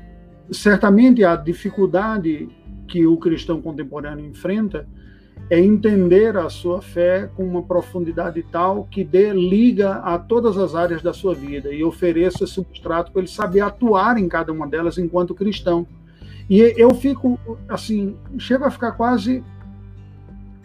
[0.51, 2.49] certamente a dificuldade
[2.87, 4.87] que o cristão contemporâneo enfrenta
[5.51, 10.76] é entender a sua fé com uma profundidade tal que dê liga a todas as
[10.76, 14.96] áreas da sua vida e ofereça substrato para ele saber atuar em cada uma delas
[14.96, 15.84] enquanto cristão.
[16.48, 17.38] E eu fico
[17.68, 19.42] assim, chego a ficar quase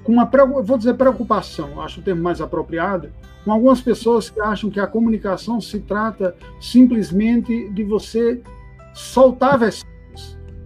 [0.03, 0.29] com uma,
[0.63, 3.09] vou dizer preocupação, acho o termo mais apropriado,
[3.43, 8.39] com algumas pessoas que acham que a comunicação se trata simplesmente de você
[8.93, 9.95] soltar versículos.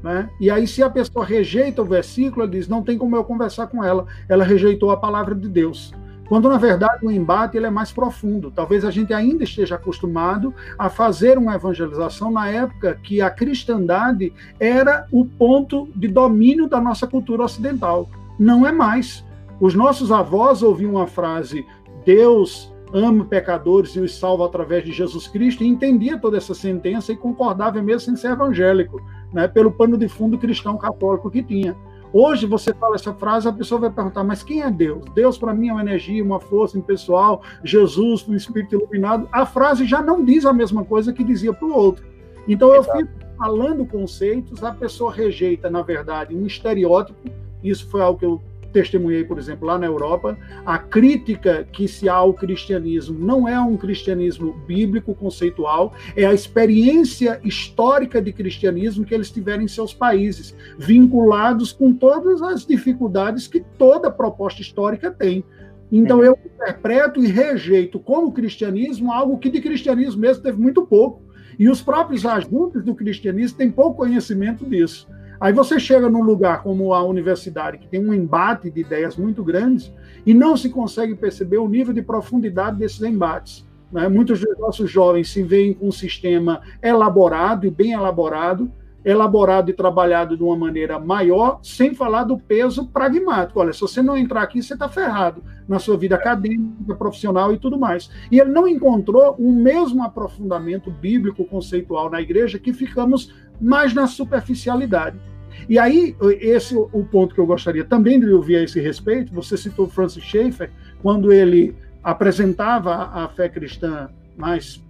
[0.04, 0.30] Né?
[0.40, 3.68] E aí, se a pessoa rejeita o versículo, ela diz: não tem como eu conversar
[3.68, 5.94] com ela, ela rejeitou a palavra de Deus.
[6.30, 8.52] Quando, na verdade, o embate ele é mais profundo.
[8.52, 14.32] Talvez a gente ainda esteja acostumado a fazer uma evangelização na época que a cristandade
[14.60, 18.08] era o ponto de domínio da nossa cultura ocidental.
[18.38, 19.26] Não é mais.
[19.60, 21.66] Os nossos avós ouviam a frase:
[22.06, 27.12] Deus ama pecadores e os salva através de Jesus Cristo, e entendia toda essa sentença
[27.12, 29.02] e concordava mesmo sem ser evangélico,
[29.34, 31.76] né, pelo pano de fundo cristão católico que tinha.
[32.12, 35.04] Hoje você fala essa frase, a pessoa vai perguntar: mas quem é Deus?
[35.14, 39.28] Deus para mim é uma energia, uma força impessoal, Jesus, um espírito iluminado.
[39.32, 42.04] A frase já não diz a mesma coisa que dizia para o outro.
[42.48, 47.30] Então eu fico falando conceitos, a pessoa rejeita, na verdade, um estereótipo.
[47.64, 52.08] Isso foi algo que eu testemunhei, por exemplo, lá na Europa, a crítica que se
[52.08, 59.06] há ao cristianismo não é um cristianismo bíblico conceitual, é a experiência histórica de cristianismo
[59.06, 65.12] que eles tiveram em seus países, vinculados com todas as dificuldades que toda proposta histórica
[65.12, 65.44] tem.
[65.92, 71.22] Então eu interpreto e rejeito como cristianismo algo que de cristianismo mesmo teve muito pouco.
[71.58, 75.08] E os próprios agentes do cristianismo têm pouco conhecimento disso.
[75.40, 79.44] Aí você chega num lugar como a universidade, que tem um embate de ideias muito
[79.44, 79.94] grandes,
[80.26, 83.66] e não se consegue perceber o nível de profundidade desses embates.
[83.92, 84.08] Né?
[84.10, 88.70] Muitos dos nossos jovens se veem com um sistema elaborado e bem elaborado,
[89.04, 93.62] elaborado e trabalhado de uma maneira maior, sem falar do peso pragmático.
[93.62, 97.58] Olha, se você não entrar aqui, você está ferrado na sua vida acadêmica, profissional e
[97.58, 98.10] tudo mais.
[98.30, 104.08] E ele não encontrou o mesmo aprofundamento bíblico conceitual na igreja que ficamos mais na
[104.08, 105.20] superficialidade.
[105.68, 109.34] E aí, esse é o ponto que eu gostaria também de ouvir a esse respeito.
[109.34, 114.84] Você citou Francis Schaeffer, quando ele apresentava a fé cristã, mas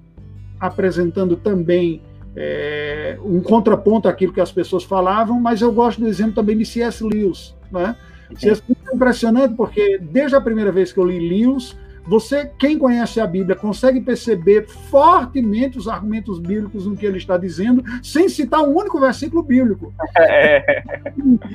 [0.60, 2.02] apresentando também
[2.36, 6.66] é, um contraponto àquilo que as pessoas falavam, mas eu gosto do exemplo também de
[6.66, 7.04] C.S.
[7.04, 7.56] Lewis.
[7.72, 7.96] Né?
[8.38, 8.62] C.S.
[8.68, 11.76] Lewis é impressionante porque desde a primeira vez que eu li Lewis,
[12.10, 17.38] você, quem conhece a Bíblia, consegue perceber fortemente os argumentos bíblicos no que ele está
[17.38, 19.94] dizendo, sem citar um único versículo bíblico.
[20.18, 20.84] É.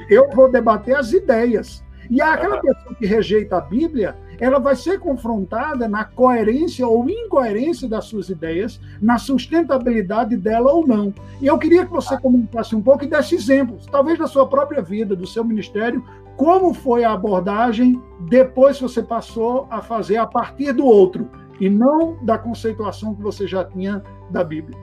[0.08, 1.82] Eu vou debater as ideias.
[2.08, 7.88] E aquela pessoa que rejeita a Bíblia, ela vai ser confrontada na coerência ou incoerência
[7.88, 11.12] das suas ideias, na sustentabilidade dela ou não.
[11.40, 14.82] E eu queria que você comentasse um pouco e desse exemplos, talvez da sua própria
[14.82, 16.04] vida, do seu ministério,
[16.36, 21.28] como foi a abordagem depois que você passou a fazer a partir do outro,
[21.60, 24.76] e não da conceituação que você já tinha da Bíblia.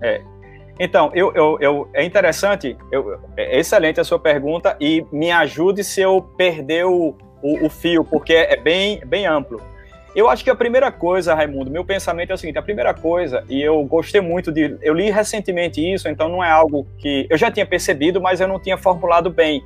[0.00, 0.22] É,
[0.78, 5.84] então, eu, eu, eu, é interessante, eu, é excelente a sua pergunta e me ajude
[5.84, 9.60] se eu perder o, o, o, fio, porque é bem, bem amplo.
[10.14, 13.44] Eu acho que a primeira coisa, Raimundo, meu pensamento é o seguinte: a primeira coisa,
[13.48, 14.76] e eu gostei muito de.
[14.82, 18.46] Eu li recentemente isso, então não é algo que eu já tinha percebido, mas eu
[18.46, 19.64] não tinha formulado bem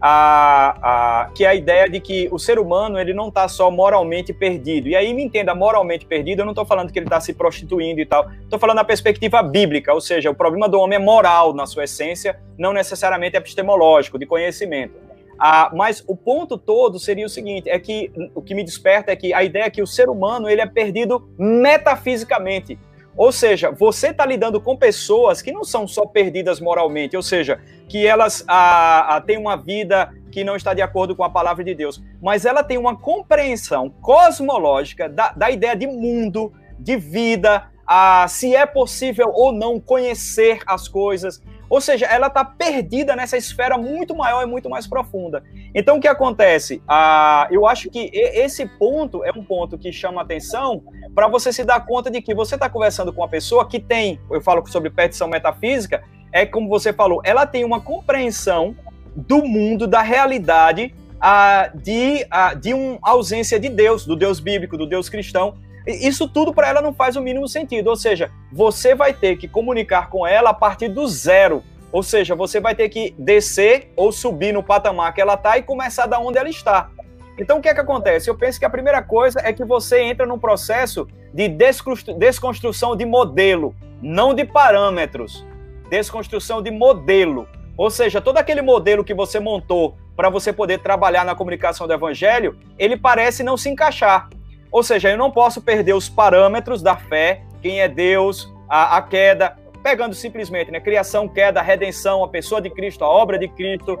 [0.00, 3.70] a, a, que é a ideia de que o ser humano ele não está só
[3.70, 4.88] moralmente perdido.
[4.88, 8.00] E aí me entenda, moralmente perdido, eu não estou falando que ele está se prostituindo
[8.00, 8.30] e tal.
[8.42, 11.84] Estou falando na perspectiva bíblica, ou seja, o problema do homem é moral na sua
[11.84, 15.08] essência, não necessariamente epistemológico, de conhecimento.
[15.38, 19.16] Ah, mas o ponto todo seria o seguinte: é que o que me desperta é
[19.16, 22.78] que a ideia é que o ser humano ele é perdido metafisicamente.
[23.18, 27.60] Ou seja, você está lidando com pessoas que não são só perdidas moralmente, ou seja,
[27.88, 31.64] que elas a, a, têm uma vida que não está de acordo com a palavra
[31.64, 37.68] de Deus, mas ela tem uma compreensão cosmológica da, da ideia de mundo, de vida,
[37.84, 41.42] a, se é possível ou não conhecer as coisas.
[41.68, 45.42] Ou seja, ela está perdida nessa esfera muito maior e muito mais profunda.
[45.74, 46.82] Então, o que acontece?
[46.88, 50.82] Ah, eu acho que esse ponto é um ponto que chama atenção
[51.14, 54.18] para você se dar conta de que você está conversando com uma pessoa que tem,
[54.30, 56.02] eu falo sobre petição metafísica,
[56.32, 58.76] é como você falou, ela tem uma compreensão
[59.14, 64.76] do mundo, da realidade, ah, de, ah, de uma ausência de Deus, do Deus bíblico,
[64.76, 65.56] do Deus cristão,
[65.86, 67.88] isso tudo para ela não faz o mínimo sentido.
[67.88, 71.62] Ou seja, você vai ter que comunicar com ela a partir do zero.
[71.90, 75.62] Ou seja, você vai ter que descer ou subir no patamar que ela está e
[75.62, 76.90] começar da onde ela está.
[77.38, 78.28] Então, o que é que acontece?
[78.28, 83.06] Eu penso que a primeira coisa é que você entra num processo de desconstrução de
[83.06, 85.46] modelo, não de parâmetros.
[85.88, 87.48] Desconstrução de modelo.
[87.76, 91.92] Ou seja, todo aquele modelo que você montou para você poder trabalhar na comunicação do
[91.92, 94.28] evangelho, ele parece não se encaixar.
[94.70, 99.02] Ou seja, eu não posso perder os parâmetros da fé, quem é Deus, a, a
[99.02, 100.80] queda, pegando simplesmente, né?
[100.80, 103.98] Criação, queda, redenção, a pessoa de Cristo, a obra de Cristo,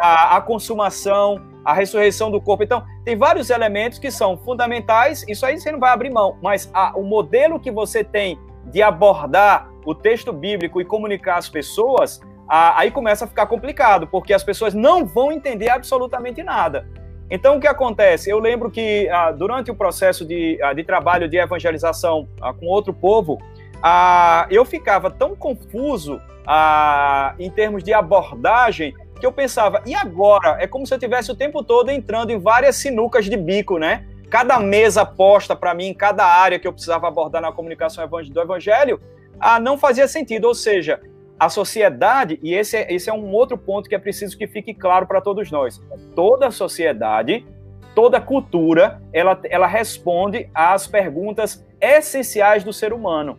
[0.00, 2.62] a, a consumação, a ressurreição do corpo.
[2.62, 6.70] Então, tem vários elementos que são fundamentais, isso aí você não vai abrir mão, mas
[6.72, 12.20] a, o modelo que você tem de abordar o texto bíblico e comunicar às pessoas,
[12.48, 16.86] aí começa a ficar complicado, porque as pessoas não vão entender absolutamente nada.
[17.30, 18.28] Então, o que acontece?
[18.28, 22.66] Eu lembro que ah, durante o processo de, ah, de trabalho de evangelização ah, com
[22.66, 23.38] outro povo,
[23.82, 30.56] ah, eu ficava tão confuso ah, em termos de abordagem que eu pensava, e agora?
[30.60, 34.06] É como se eu tivesse o tempo todo entrando em várias sinucas de bico, né?
[34.30, 39.00] Cada mesa posta para mim, cada área que eu precisava abordar na comunicação do evangelho,
[39.38, 40.46] ah, não fazia sentido.
[40.46, 41.00] Ou seja,
[41.40, 44.74] a sociedade, e esse é, esse é um outro ponto que é preciso que fique
[44.74, 45.80] claro para todos nós.
[46.14, 47.46] Toda sociedade,
[47.94, 53.38] toda cultura, ela, ela responde às perguntas essenciais do ser humano,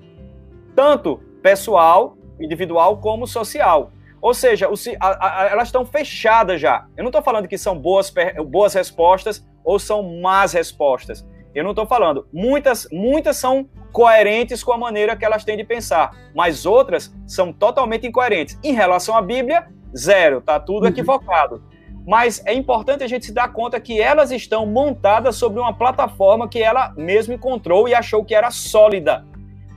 [0.75, 3.91] tanto pessoal, individual, como social.
[4.19, 6.87] Ou seja, o, a, a, elas estão fechadas já.
[6.97, 8.11] Eu não estou falando que são boas,
[8.47, 11.23] boas respostas ou são más respostas.
[11.53, 12.27] Eu não estou falando.
[12.31, 17.51] Muitas, muitas são coerentes com a maneira que elas têm de pensar, mas outras são
[17.51, 18.57] totalmente incoerentes.
[18.63, 20.89] Em relação à Bíblia, zero, tá tudo uhum.
[20.89, 21.63] equivocado.
[22.07, 26.47] Mas é importante a gente se dar conta que elas estão montadas sobre uma plataforma
[26.47, 29.25] que ela mesma encontrou e achou que era sólida.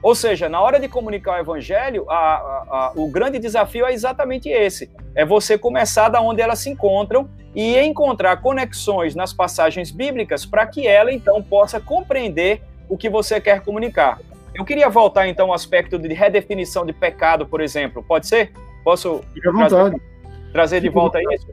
[0.04, 3.92] Ou seja, na hora de comunicar o evangelho, a, a, a, o grande desafio é
[3.94, 9.90] exatamente esse: é você começar da onde elas se encontram e encontrar conexões nas passagens
[9.90, 14.20] bíblicas para que ela então possa compreender o que você quer comunicar.
[14.54, 18.02] Eu queria voltar então ao aspecto de redefinição de pecado, por exemplo.
[18.02, 18.52] Pode ser?
[18.84, 20.02] Posso trazer,
[20.52, 21.46] trazer de volta isso?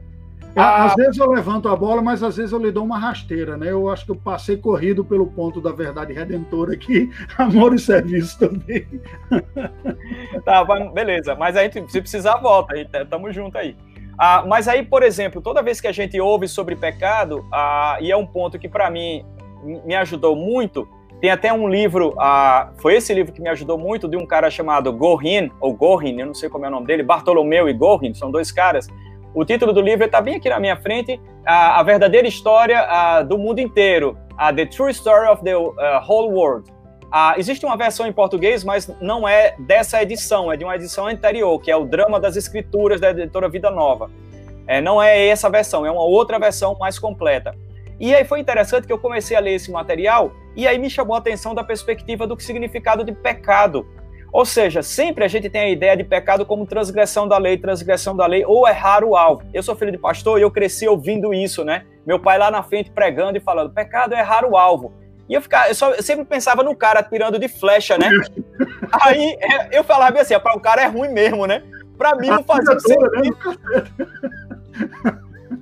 [0.54, 3.56] Ah, às vezes eu levanto a bola, mas às vezes eu lhe dou uma rasteira,
[3.56, 3.70] né?
[3.70, 8.38] Eu acho que eu passei corrido pelo ponto da verdade redentora aqui, amor e serviço
[8.38, 8.86] também.
[10.44, 11.34] Tá, beleza.
[11.34, 12.74] Mas a gente, se precisar, volta.
[12.76, 13.76] Estamos juntos aí.
[14.18, 18.10] Ah, mas aí, por exemplo, toda vez que a gente ouve sobre pecado, ah, e
[18.10, 19.24] é um ponto que para mim
[19.84, 20.88] me ajudou muito,
[21.20, 24.50] Tem até um livro, uh, foi esse livro que me ajudou muito, de um cara
[24.50, 28.12] chamado Gorin, ou Gorin, eu não sei como é o nome dele, Bartolomeu e Gorin,
[28.12, 28.88] são dois caras.
[29.34, 33.24] O título do livro está bem aqui na minha frente, a, a verdadeira história uh,
[33.24, 35.72] do mundo inteiro, uh, The True Story of the uh,
[36.06, 36.70] Whole World.
[37.36, 41.60] Existe uma versão em português, mas não é dessa edição, é de uma edição anterior,
[41.60, 44.10] que é o Drama das Escrituras da editora Vida Nova.
[44.66, 47.54] É, não é essa versão, é uma outra versão mais completa.
[48.00, 51.14] E aí foi interessante que eu comecei a ler esse material e aí me chamou
[51.14, 53.86] a atenção da perspectiva do significado de pecado.
[54.32, 58.16] Ou seja, sempre a gente tem a ideia de pecado como transgressão da lei, transgressão
[58.16, 59.42] da lei ou errar o alvo.
[59.52, 61.84] Eu sou filho de pastor e eu cresci ouvindo isso, né?
[62.06, 64.94] Meu pai lá na frente pregando e falando: pecado é errar o alvo.
[65.28, 68.08] E eu, ficava, eu, só, eu sempre pensava no cara atirando de flecha, né?
[69.02, 71.62] Aí é, eu falava assim: para o cara é ruim mesmo, né?
[71.98, 73.36] Para mim não fazia sentido.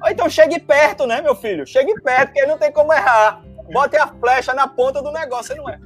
[0.08, 1.66] Então chegue perto, né, meu filho?
[1.66, 3.42] Chegue perto, que ele não tem como errar.
[3.72, 5.78] Bote a flecha na ponta do negócio, não é?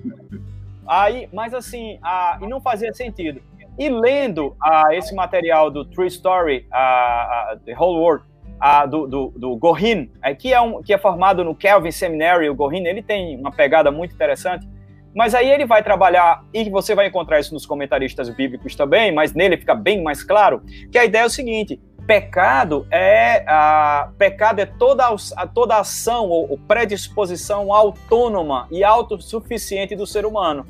[0.87, 3.41] Aí, mas assim, a, e não fazia sentido.
[3.79, 8.25] E lendo a, esse material do True Story, a, a The Whole World,
[8.61, 12.49] a, do, do, do Gorin, é, que, é um, que é formado no Kelvin Seminary,
[12.49, 14.67] o Gorin, ele tem uma pegada muito interessante.
[15.15, 19.33] Mas aí ele vai trabalhar, e você vai encontrar isso nos comentaristas bíblicos também, mas
[19.33, 20.61] nele fica bem mais claro,
[20.91, 26.29] que a ideia é o seguinte: Pecado é a pecado é toda a, toda ação
[26.29, 30.67] ou, predisposição autônoma e autossuficiente do ser humano.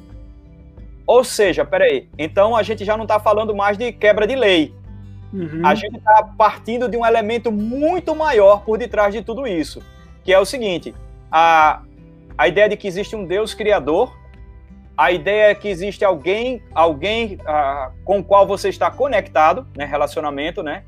[1.07, 4.72] Ou seja, peraí, então a gente já não está falando mais de quebra de lei.
[5.32, 5.66] Uhum.
[5.66, 9.82] A gente está partindo de um elemento muito maior por detrás de tudo isso,
[10.22, 10.95] que é o seguinte:
[11.30, 11.82] a,
[12.39, 14.16] a ideia de que existe um Deus criador,
[14.97, 19.85] a ideia é que existe alguém, alguém uh, com o qual você está conectado, né,
[19.85, 20.85] relacionamento, né?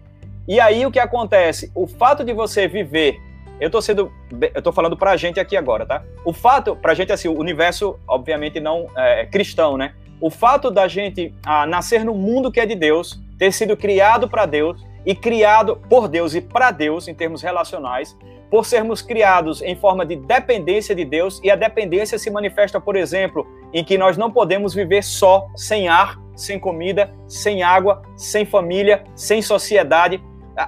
[0.48, 1.72] E aí o que acontece?
[1.74, 3.20] O fato de você viver,
[3.60, 4.12] eu tô sendo,
[4.54, 6.04] eu tô falando pra gente aqui agora, tá?
[6.24, 9.94] O fato, pra gente assim, o universo, obviamente não é cristão, né?
[10.20, 14.28] O fato da gente ah, nascer no mundo que é de Deus, ter sido criado
[14.28, 18.16] para Deus e criado por Deus e para Deus em termos relacionais,
[18.50, 22.96] por sermos criados em forma de dependência de Deus, e a dependência se manifesta, por
[22.96, 28.44] exemplo, em que nós não podemos viver só, sem ar, sem comida, sem água, sem
[28.44, 30.22] família, sem sociedade,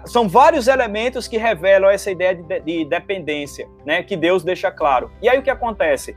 [0.04, 5.10] são vários elementos que revelam essa ideia de, de, dependência, né, que Deus deixa claro.
[5.22, 6.14] E aí o que acontece?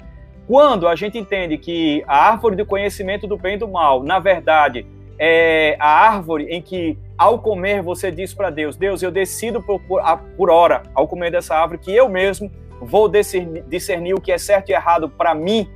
[0.48, 4.20] Quando a gente entende que a árvore do conhecimento do bem e do mal, na
[4.20, 4.86] verdade,
[5.18, 9.80] é a árvore em que, ao comer, você diz para Deus: Deus, eu decido por,
[9.82, 10.02] por,
[10.36, 12.52] por, hora, ao comer dessa árvore, que eu mesmo
[12.82, 15.70] vou discernir, discernir o que é certo e errado para mim.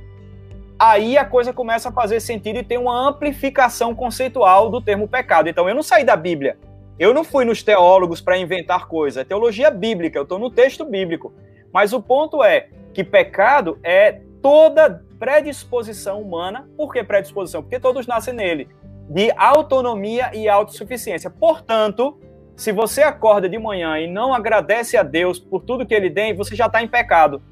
[0.78, 5.48] Aí a coisa começa a fazer sentido e tem uma amplificação conceitual do termo pecado.
[5.48, 6.58] Então eu não saí da Bíblia,
[6.98, 10.84] eu não fui nos teólogos para inventar coisa, é teologia bíblica, eu estou no texto
[10.84, 11.32] bíblico.
[11.72, 16.68] Mas o ponto é que pecado é toda predisposição humana.
[16.76, 17.62] Por que predisposição?
[17.62, 18.68] Porque todos nascem nele,
[19.10, 21.28] de autonomia e autossuficiência.
[21.28, 22.18] Portanto,
[22.56, 26.34] se você acorda de manhã e não agradece a Deus por tudo que ele tem,
[26.34, 27.42] você já está em pecado.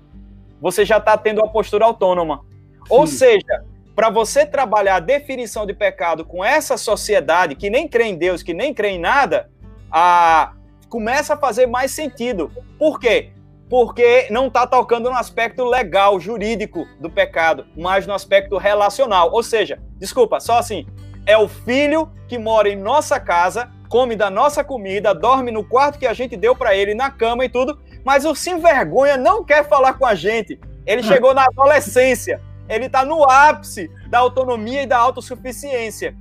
[0.60, 2.38] Você já está tendo uma postura autônoma.
[2.38, 2.82] Sim.
[2.88, 3.64] Ou seja,
[3.94, 8.42] para você trabalhar a definição de pecado com essa sociedade que nem crê em Deus,
[8.42, 9.50] que nem crê em nada,
[9.90, 10.52] a,
[10.88, 12.50] começa a fazer mais sentido.
[12.78, 13.30] Por quê?
[13.70, 19.30] Porque não está tocando no aspecto legal, jurídico do pecado, mas no aspecto relacional.
[19.32, 20.86] Ou seja, desculpa, só assim,
[21.24, 25.98] é o filho que mora em nossa casa, come da nossa comida, dorme no quarto
[25.98, 29.44] que a gente deu para ele, na cama e tudo, mas o sem vergonha não
[29.44, 30.58] quer falar com a gente.
[30.84, 36.16] Ele chegou na adolescência ele está no ápice da autonomia e da autossuficiência.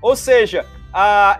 [0.00, 0.64] Ou seja,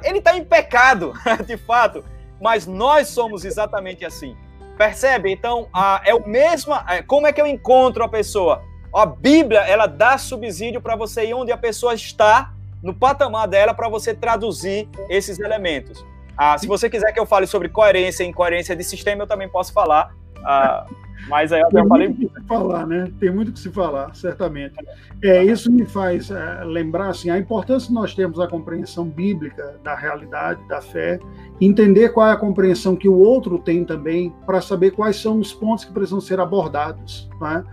[0.02, 1.12] ele está em pecado,
[1.46, 2.04] de fato,
[2.40, 4.36] mas nós somos exatamente assim.
[4.76, 5.30] Percebe?
[5.30, 5.68] Então,
[6.04, 6.72] é o mesmo.
[7.06, 8.62] Como é que eu encontro a pessoa?
[8.94, 12.52] A Bíblia, ela dá subsídio para você ir onde a pessoa está,
[12.82, 16.04] no patamar dela, para você traduzir esses elementos.
[16.36, 19.48] Ah, se você quiser que eu fale sobre coerência e incoerência de sistema, eu também
[19.48, 20.14] posso falar.
[20.44, 20.86] Ah,
[21.26, 22.08] mas aí eu falei.
[22.08, 23.12] Muito que se falar, né?
[23.18, 24.74] Tem muito que se falar, certamente.
[25.22, 29.76] É, isso me faz é, lembrar assim, a importância de nós termos a compreensão bíblica
[29.82, 31.18] da realidade, da fé,
[31.60, 35.52] entender qual é a compreensão que o outro tem também, para saber quais são os
[35.52, 37.28] pontos que precisam ser abordados.
[37.40, 37.64] Né?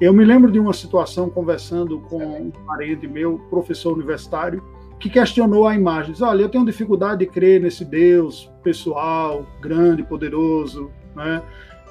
[0.00, 4.62] Eu me lembro de uma situação conversando com um parente meu, professor universitário,
[4.98, 6.12] que questionou a imagem.
[6.12, 11.42] Diz, Olha, eu tenho dificuldade de crer nesse Deus pessoal, grande, poderoso, né?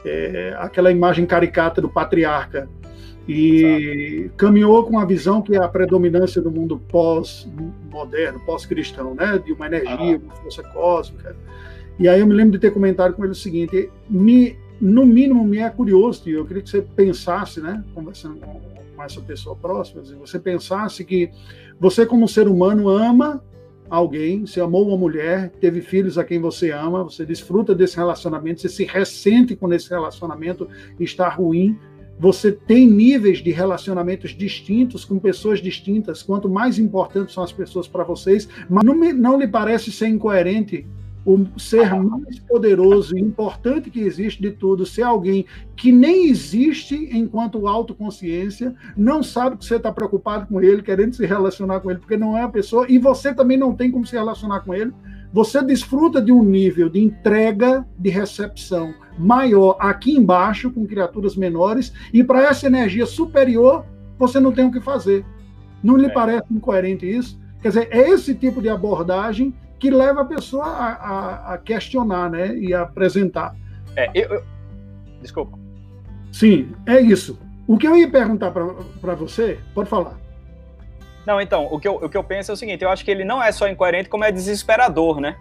[0.05, 2.69] É, aquela imagem caricata do patriarca
[3.27, 4.35] e Exato.
[4.37, 9.41] caminhou com a visão que é a predominância do mundo pós-moderno, pós-cristão, né?
[9.43, 11.35] de uma energia, uma força cósmica.
[11.99, 15.45] E aí eu me lembro de ter comentado com ele o seguinte: me no mínimo,
[15.45, 18.39] me é curioso, e eu queria que você pensasse, né, conversando
[18.95, 21.29] com essa pessoa próxima, você pensasse que
[21.79, 23.43] você, como ser humano, ama
[23.91, 28.61] alguém, você amou uma mulher, teve filhos a quem você ama, você desfruta desse relacionamento,
[28.61, 30.65] você se ressente quando esse relacionamento
[30.97, 31.77] está ruim,
[32.17, 37.85] você tem níveis de relacionamentos distintos com pessoas distintas, quanto mais importantes são as pessoas
[37.85, 40.87] para vocês, mas não, me, não lhe parece ser incoerente
[41.25, 45.45] o ser mais poderoso e importante que existe de tudo, ser alguém
[45.75, 51.25] que nem existe enquanto autoconsciência, não sabe que você está preocupado com ele, querendo se
[51.25, 54.13] relacionar com ele, porque não é a pessoa, e você também não tem como se
[54.13, 54.91] relacionar com ele.
[55.31, 61.93] Você desfruta de um nível de entrega, de recepção maior aqui embaixo, com criaturas menores,
[62.11, 63.85] e para essa energia superior,
[64.17, 65.23] você não tem o que fazer.
[65.83, 66.09] Não lhe é.
[66.09, 67.39] parece incoerente isso?
[67.61, 72.29] Quer dizer, é esse tipo de abordagem que leva a pessoa a, a, a questionar,
[72.29, 72.55] né?
[72.55, 73.55] E a apresentar.
[73.95, 74.43] É, eu, eu...
[75.19, 75.57] Desculpa.
[76.31, 77.39] Sim, é isso.
[77.67, 80.19] O que eu ia perguntar para você, pode falar.
[81.25, 83.09] Não, então, o que, eu, o que eu penso é o seguinte: eu acho que
[83.09, 85.35] ele não é só incoerente, como é desesperador, né?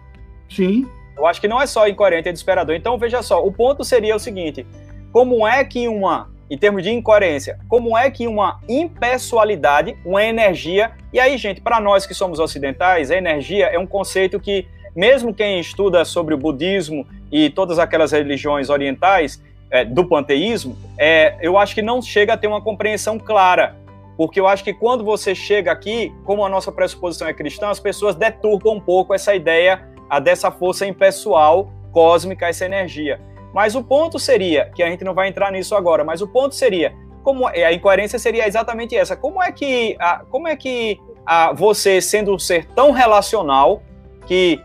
[0.49, 0.89] Sim.
[1.15, 2.75] Eu acho que não é só incoerente, é desesperador.
[2.75, 4.65] Então, veja só: o ponto seria o seguinte:
[5.11, 10.91] como é que uma em termos de incoerência, como é que uma impessoalidade, uma energia,
[11.13, 15.33] e aí, gente, para nós que somos ocidentais, a energia é um conceito que, mesmo
[15.33, 19.41] quem estuda sobre o budismo e todas aquelas religiões orientais
[19.71, 23.77] é, do panteísmo, é, eu acho que não chega a ter uma compreensão clara.
[24.17, 27.79] Porque eu acho que quando você chega aqui, como a nossa pressuposição é cristã, as
[27.79, 33.21] pessoas deturpam um pouco essa ideia a dessa força impessoal, cósmica, essa energia.
[33.53, 36.55] Mas o ponto seria, que a gente não vai entrar nisso agora, mas o ponto
[36.55, 36.93] seria,
[37.23, 39.15] como a incoerência seria exatamente essa.
[39.15, 43.81] Como é que, a, como é que a, você, sendo um ser tão relacional,
[44.25, 44.61] que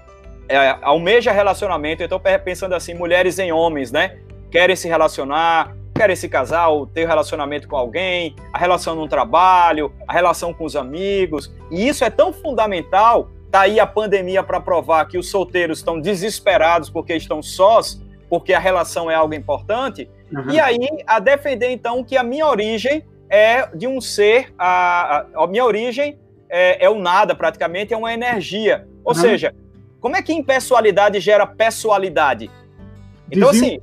[0.48, 4.18] é, almeja relacionamento, estou pensando assim, mulheres em homens, né?
[4.50, 9.92] Querem se relacionar, querem se casar ou ter relacionamento com alguém, a relação no trabalho,
[10.06, 13.30] a relação com os amigos, e isso é tão fundamental.
[13.50, 18.52] Tá aí a pandemia para provar que os solteiros estão desesperados porque estão sós, porque
[18.52, 20.50] a relação é algo importante, uhum.
[20.50, 25.44] e aí a defender então que a minha origem é de um ser, a, a,
[25.44, 26.18] a minha origem
[26.48, 28.86] é, é, o nada praticamente, é uma energia.
[29.04, 29.20] Ou uhum.
[29.20, 29.54] seja,
[30.00, 32.50] como é que impessoalidade gera pessoalidade?
[33.30, 33.80] Então assim...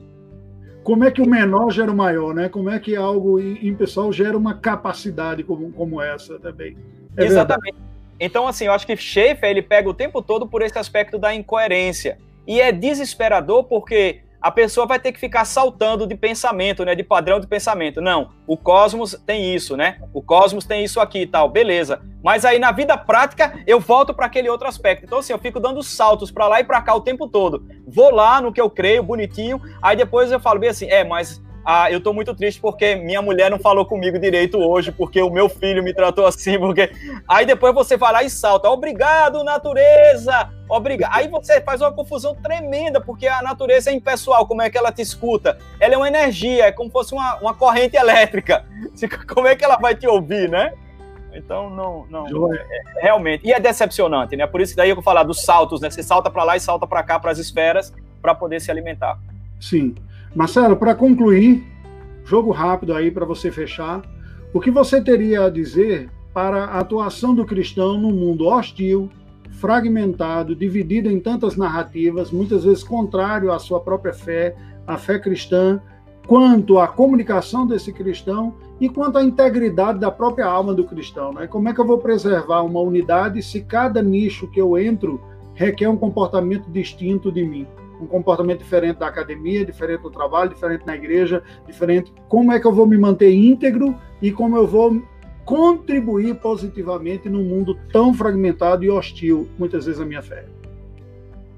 [0.83, 2.49] Como é que o menor gera o maior, né?
[2.49, 6.75] Como é que algo impessoal gera uma capacidade como, como essa também.
[7.15, 7.75] É Exatamente.
[7.75, 7.93] Verdade.
[8.19, 11.33] Então, assim, eu acho que Schaefer, ele pega o tempo todo por esse aspecto da
[11.33, 12.17] incoerência.
[12.45, 17.01] E é desesperador porque a pessoa vai ter que ficar saltando de pensamento, né, de
[17.01, 18.01] padrão de pensamento.
[18.01, 20.01] Não, o cosmos tem isso, né?
[20.13, 22.01] O cosmos tem isso aqui e tal, beleza.
[22.21, 25.05] Mas aí na vida prática eu volto para aquele outro aspecto.
[25.05, 27.65] Então assim, eu fico dando saltos para lá e para cá o tempo todo.
[27.87, 31.41] Vou lá no que eu creio, bonitinho, aí depois eu falo bem assim, é, mas
[31.65, 35.29] ah, eu tô muito triste porque minha mulher não falou comigo direito hoje, porque o
[35.29, 36.91] meu filho me tratou assim, porque.
[37.27, 38.69] Aí depois você vai lá e salta.
[38.69, 40.49] Obrigado, natureza!
[40.69, 41.11] Obrigado.
[41.13, 44.45] Aí você faz uma confusão tremenda, porque a natureza é impessoal.
[44.45, 45.57] Como é que ela te escuta?
[45.79, 48.65] Ela é uma energia, é como se fosse uma, uma corrente elétrica.
[49.33, 50.73] Como é que ela vai te ouvir, né?
[51.33, 53.45] Então, não, não é, é, realmente.
[53.45, 54.45] E é decepcionante, né?
[54.45, 55.89] Por isso que daí eu vou falar dos saltos, né?
[55.89, 59.17] Você salta para lá e salta para cá, para as esferas, para poder se alimentar.
[59.59, 59.95] Sim.
[60.35, 61.63] Marcelo, para concluir,
[62.25, 64.01] jogo rápido aí para você fechar.
[64.51, 69.11] O que você teria a dizer para a atuação do cristão no mundo hostil,
[69.51, 74.55] fragmentado, dividido em tantas narrativas, muitas vezes contrário à sua própria fé,
[74.87, 75.79] à fé cristã,
[76.25, 81.31] quanto à comunicação desse cristão e quanto à integridade da própria alma do cristão.
[81.31, 81.45] Né?
[81.45, 85.21] Como é que eu vou preservar uma unidade se cada nicho que eu entro
[85.53, 87.67] requer um comportamento distinto de mim?
[88.03, 92.13] Um comportamento diferente da academia, diferente do trabalho, diferente na igreja, diferente.
[92.27, 95.01] Como é que eu vou me manter íntegro e como eu vou
[95.45, 100.45] contribuir positivamente num mundo tão fragmentado e hostil, muitas vezes, a minha fé?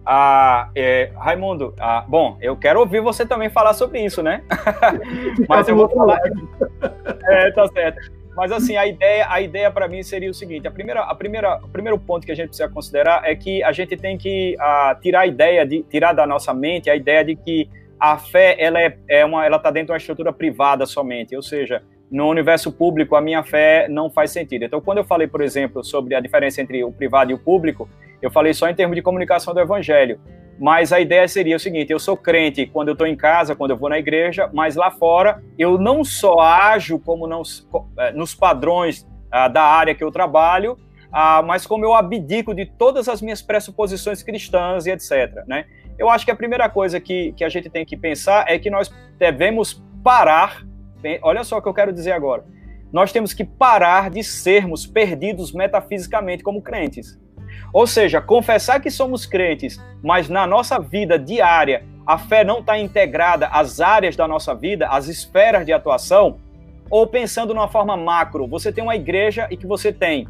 [0.06, 4.43] Ah, é, Raimundo, ah, bom, eu quero ouvir você também falar sobre isso, né?
[5.50, 6.20] Mas eu vou falar.
[7.28, 8.12] É, tá certo.
[8.36, 11.58] Mas assim, a ideia, a ideia para mim seria o seguinte: a primeira, a primeira,
[11.64, 15.00] o primeiro ponto que a gente precisa considerar é que a gente tem que uh,
[15.02, 17.70] tirar a ideia de tirar da nossa mente a ideia de que
[18.00, 21.42] a fé ela é, é uma, ela está dentro de uma estrutura privada somente, ou
[21.42, 21.82] seja,
[22.12, 24.66] no universo público a minha fé não faz sentido.
[24.66, 27.90] Então, quando eu falei, por exemplo, sobre a diferença entre o privado e o público,
[28.22, 30.20] eu falei só em termos de comunicação do evangelho.
[30.60, 33.72] Mas a ideia seria o seguinte: eu sou crente quando eu estou em casa, quando
[33.72, 37.41] eu vou na igreja, mas lá fora eu não só ajo como não,
[37.97, 40.78] é, nos padrões ah, da área que eu trabalho,
[41.12, 45.43] ah, mas como eu abdico de todas as minhas pressuposições cristãs e etc.
[45.47, 45.66] Né?
[45.97, 48.70] Eu acho que a primeira coisa que, que a gente tem que pensar é que
[48.70, 50.64] nós devemos parar.
[51.22, 52.43] Olha só o que eu quero dizer agora.
[52.91, 57.20] Nós temos que parar de sermos perdidos metafisicamente como crentes.
[57.74, 62.78] Ou seja, confessar que somos crentes, mas na nossa vida diária a fé não está
[62.78, 66.38] integrada às áreas da nossa vida, às esferas de atuação,
[66.89, 70.28] ou pensando de uma forma macro, você tem uma igreja e que você tem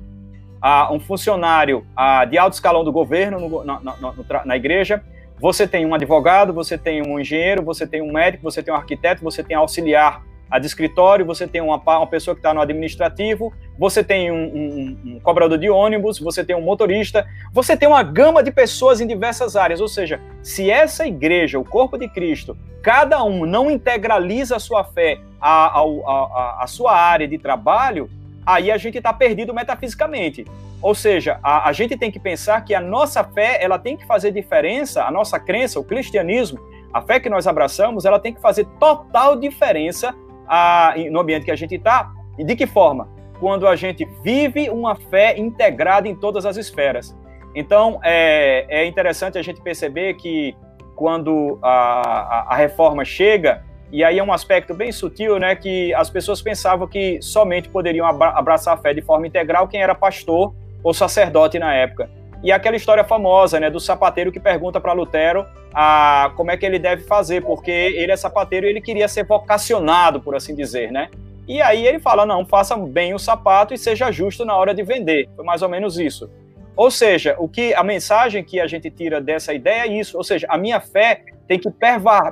[0.62, 5.04] ah, um funcionário ah, de alto escalão do governo no, na, na, na, igreja,
[5.38, 8.78] você tem um advogado, você tem um engenheiro, você tem um médico, você tem um
[8.78, 12.62] arquiteto, você tem auxiliar a de escritório, você tem uma, uma pessoa que está no
[12.62, 17.88] administrativo, você tem um, um, um, cobrador de ônibus, você tem um motorista, você tem
[17.88, 19.82] uma gama de pessoas em diversas áreas.
[19.82, 24.84] Ou seja, se essa igreja, o corpo de Cristo, cada um não integraliza a sua
[24.84, 28.10] fé à, à, à sua área de trabalho,
[28.46, 30.46] aí a gente está perdido metafisicamente.
[30.82, 34.06] Ou seja, a, a gente tem que pensar que a nossa fé ela tem que
[34.06, 36.60] fazer diferença, a nossa crença, o cristianismo,
[36.94, 40.16] a fé que nós abraçamos, ela tem que fazer total diferença
[40.48, 42.12] a, no ambiente que a gente está.
[42.38, 43.08] E de que forma?
[43.40, 47.16] Quando a gente vive uma fé integrada em todas as esferas.
[47.54, 50.56] Então, é, é interessante a gente perceber que
[50.96, 55.94] quando a, a, a, reforma chega, e aí é um aspecto bem sutil, né, que
[55.94, 60.54] as pessoas pensavam que somente poderiam abraçar a fé de forma integral quem era pastor
[60.84, 62.10] ou sacerdote na época.
[62.46, 66.64] E aquela história famosa, né, do sapateiro que pergunta para Lutero a, como é que
[66.64, 70.92] ele deve fazer, porque ele é sapateiro e ele queria ser vocacionado, por assim dizer,
[70.92, 71.10] né?
[71.48, 74.84] E aí ele fala: não, faça bem o sapato e seja justo na hora de
[74.84, 75.28] vender.
[75.36, 76.30] Foi mais ou menos isso.
[76.76, 80.16] Ou seja, o que a mensagem que a gente tira dessa ideia é isso.
[80.16, 81.72] Ou seja, a minha fé tem que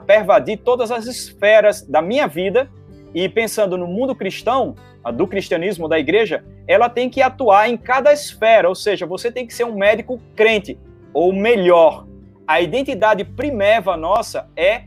[0.06, 2.70] pervadir todas as esferas da minha vida
[3.16, 4.76] e pensando no mundo cristão,
[5.12, 8.70] do cristianismo, da igreja, ela tem que atuar em cada esfera.
[8.70, 10.78] Ou seja, você tem que ser um médico crente
[11.14, 12.08] ou melhor,
[12.48, 14.84] a identidade primeva nossa é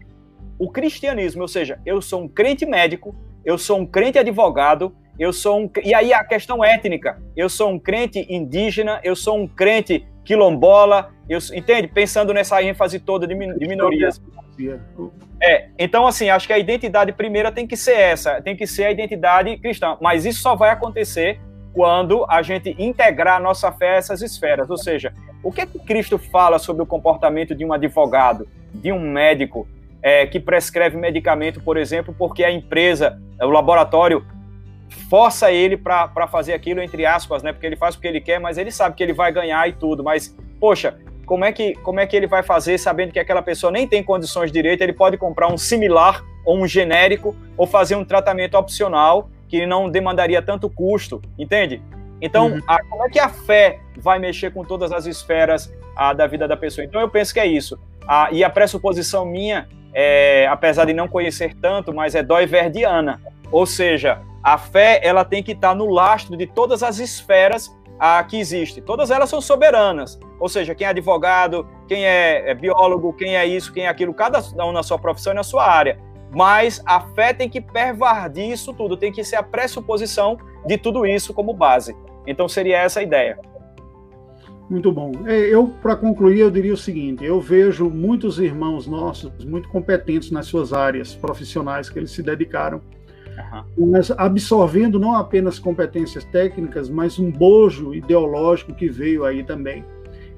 [0.58, 3.14] o cristianismo, ou seja, eu sou um crente médico,
[3.44, 7.70] eu sou um crente advogado, eu sou um e aí a questão étnica, eu sou
[7.70, 11.86] um crente indígena, eu sou um crente quilombola, eu, entende?
[11.86, 14.20] Pensando nessa ênfase toda de, de minorias.
[15.40, 18.84] É, então assim, acho que a identidade primeira tem que ser essa, tem que ser
[18.84, 21.38] a identidade cristã, mas isso só vai acontecer
[21.72, 24.68] quando a gente integrar a nossa fé a essas esferas.
[24.70, 25.12] Ou seja,
[25.42, 29.68] o que é que Cristo fala sobre o comportamento de um advogado, de um médico
[30.02, 34.24] é, que prescreve medicamento, por exemplo, porque a empresa, o laboratório,
[35.08, 37.52] força ele para fazer aquilo, entre aspas, né?
[37.52, 39.72] Porque ele faz o que ele quer, mas ele sabe que ele vai ganhar e
[39.72, 40.02] tudo.
[40.02, 43.70] Mas, poxa, como é que, como é que ele vai fazer sabendo que aquela pessoa
[43.70, 44.82] nem tem condições de direito?
[44.82, 49.90] Ele pode comprar um similar ou um genérico ou fazer um tratamento opcional que não
[49.90, 51.82] demandaria tanto custo, entende?
[52.20, 52.62] Então, uhum.
[52.66, 56.48] a, como é que a fé vai mexer com todas as esferas a, da vida
[56.48, 56.84] da pessoa?
[56.84, 57.78] Então, eu penso que é isso.
[58.06, 63.20] A, e a pressuposição minha, é, apesar de não conhecer tanto, mas é doiverdiana.
[63.50, 68.22] Ou seja, a fé ela tem que estar no lastro de todas as esferas a,
[68.22, 68.80] que existem.
[68.80, 70.20] Todas elas são soberanas.
[70.38, 74.14] Ou seja, quem é advogado, quem é, é biólogo, quem é isso, quem é aquilo,
[74.14, 75.98] cada um na sua profissão e na sua área
[76.34, 80.36] mas a fé tem que pervadir isso tudo, tem que ser a pressuposição
[80.66, 81.96] de tudo isso como base.
[82.26, 83.38] Então seria essa a ideia.
[84.68, 85.12] Muito bom.
[85.26, 90.30] É, eu, para concluir, eu diria o seguinte: eu vejo muitos irmãos nossos muito competentes
[90.30, 92.82] nas suas áreas profissionais que eles se dedicaram,
[93.76, 93.90] uhum.
[93.90, 99.84] mas absorvendo não apenas competências técnicas, mas um bojo ideológico que veio aí também.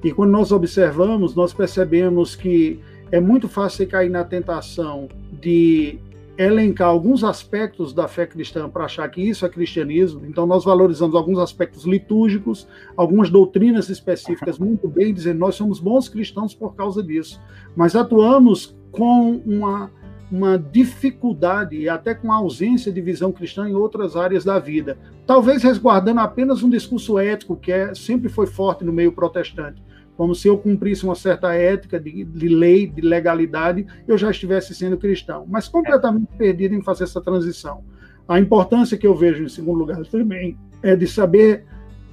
[0.03, 2.79] E quando nós observamos, nós percebemos que
[3.11, 5.99] é muito fácil cair na tentação de
[6.37, 10.25] elencar alguns aspectos da fé cristã para achar que isso é cristianismo.
[10.25, 16.07] Então, nós valorizamos alguns aspectos litúrgicos, algumas doutrinas específicas muito bem, dizendo nós somos bons
[16.07, 17.41] cristãos por causa disso.
[17.75, 19.91] Mas atuamos com uma,
[20.31, 24.97] uma dificuldade e até com ausência de visão cristã em outras áreas da vida.
[25.25, 29.81] Talvez resguardando apenas um discurso ético que é, sempre foi forte no meio protestante
[30.19, 34.75] como se eu cumprisse uma certa ética de, de, lei, de legalidade, eu já estivesse
[34.75, 37.85] sendo cristão, mas completamente perdido em fazer essa transição.
[38.27, 41.63] A importância que eu vejo, em segundo lugar, também é de saber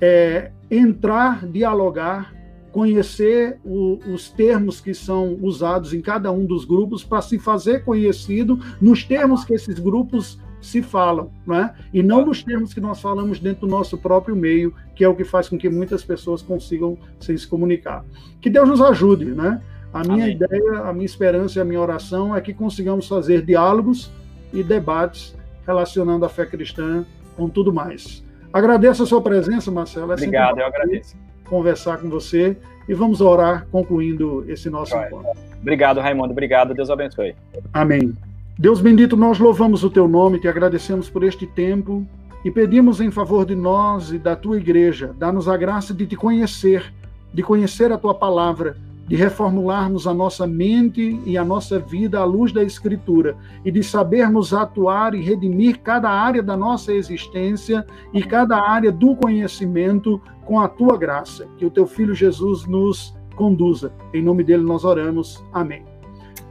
[0.00, 2.32] é, entrar, dialogar,
[2.77, 7.83] conhecer o, os termos que são usados em cada um dos grupos para se fazer
[7.87, 11.74] conhecido nos termos que esses grupos se falam, né?
[11.91, 15.14] e não nos termos que nós falamos dentro do nosso próprio meio, que é o
[15.14, 18.05] que faz com que muitas pessoas consigam se comunicar.
[18.43, 19.59] Que Deus nos ajude, né?
[19.91, 20.37] A minha Amém.
[20.37, 24.12] ideia, a minha esperança e a minha oração é que consigamos fazer diálogos
[24.53, 25.35] e debates
[25.66, 27.07] relacionando a fé cristã
[27.39, 28.22] com tudo mais.
[28.53, 30.11] Agradeço a sua presença, Marcelo.
[30.11, 31.16] É Obrigado, eu agradeço.
[31.49, 32.57] Conversar com você
[32.88, 35.30] e vamos orar concluindo esse nosso encontro.
[35.61, 36.32] Obrigado, Raimundo.
[36.32, 36.74] Obrigado.
[36.74, 37.34] Deus abençoe.
[37.72, 38.14] Amém.
[38.59, 42.07] Deus bendito, nós louvamos o teu nome, te agradecemos por este tempo
[42.42, 46.16] e pedimos em favor de nós e da tua igreja, dá-nos a graça de te
[46.16, 46.90] conhecer,
[47.34, 48.76] de conhecer a tua palavra,
[49.07, 53.82] de reformularmos a nossa mente e a nossa vida à luz da Escritura e de
[53.82, 60.61] sabermos atuar e redimir cada área da nossa existência e cada área do conhecimento com
[60.61, 61.46] a tua graça.
[61.57, 63.92] Que o teu filho Jesus nos conduza.
[64.12, 65.44] Em nome dele nós oramos.
[65.52, 65.84] Amém.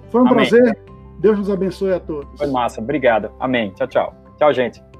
[0.10, 0.47] Foi um Amém.
[0.47, 0.80] prazer.
[1.20, 2.38] Deus nos abençoe a todos.
[2.38, 2.80] Foi massa.
[2.80, 3.32] Obrigado.
[3.39, 3.72] Amém.
[3.72, 4.16] Tchau, tchau.
[4.38, 4.95] Tchau, gente.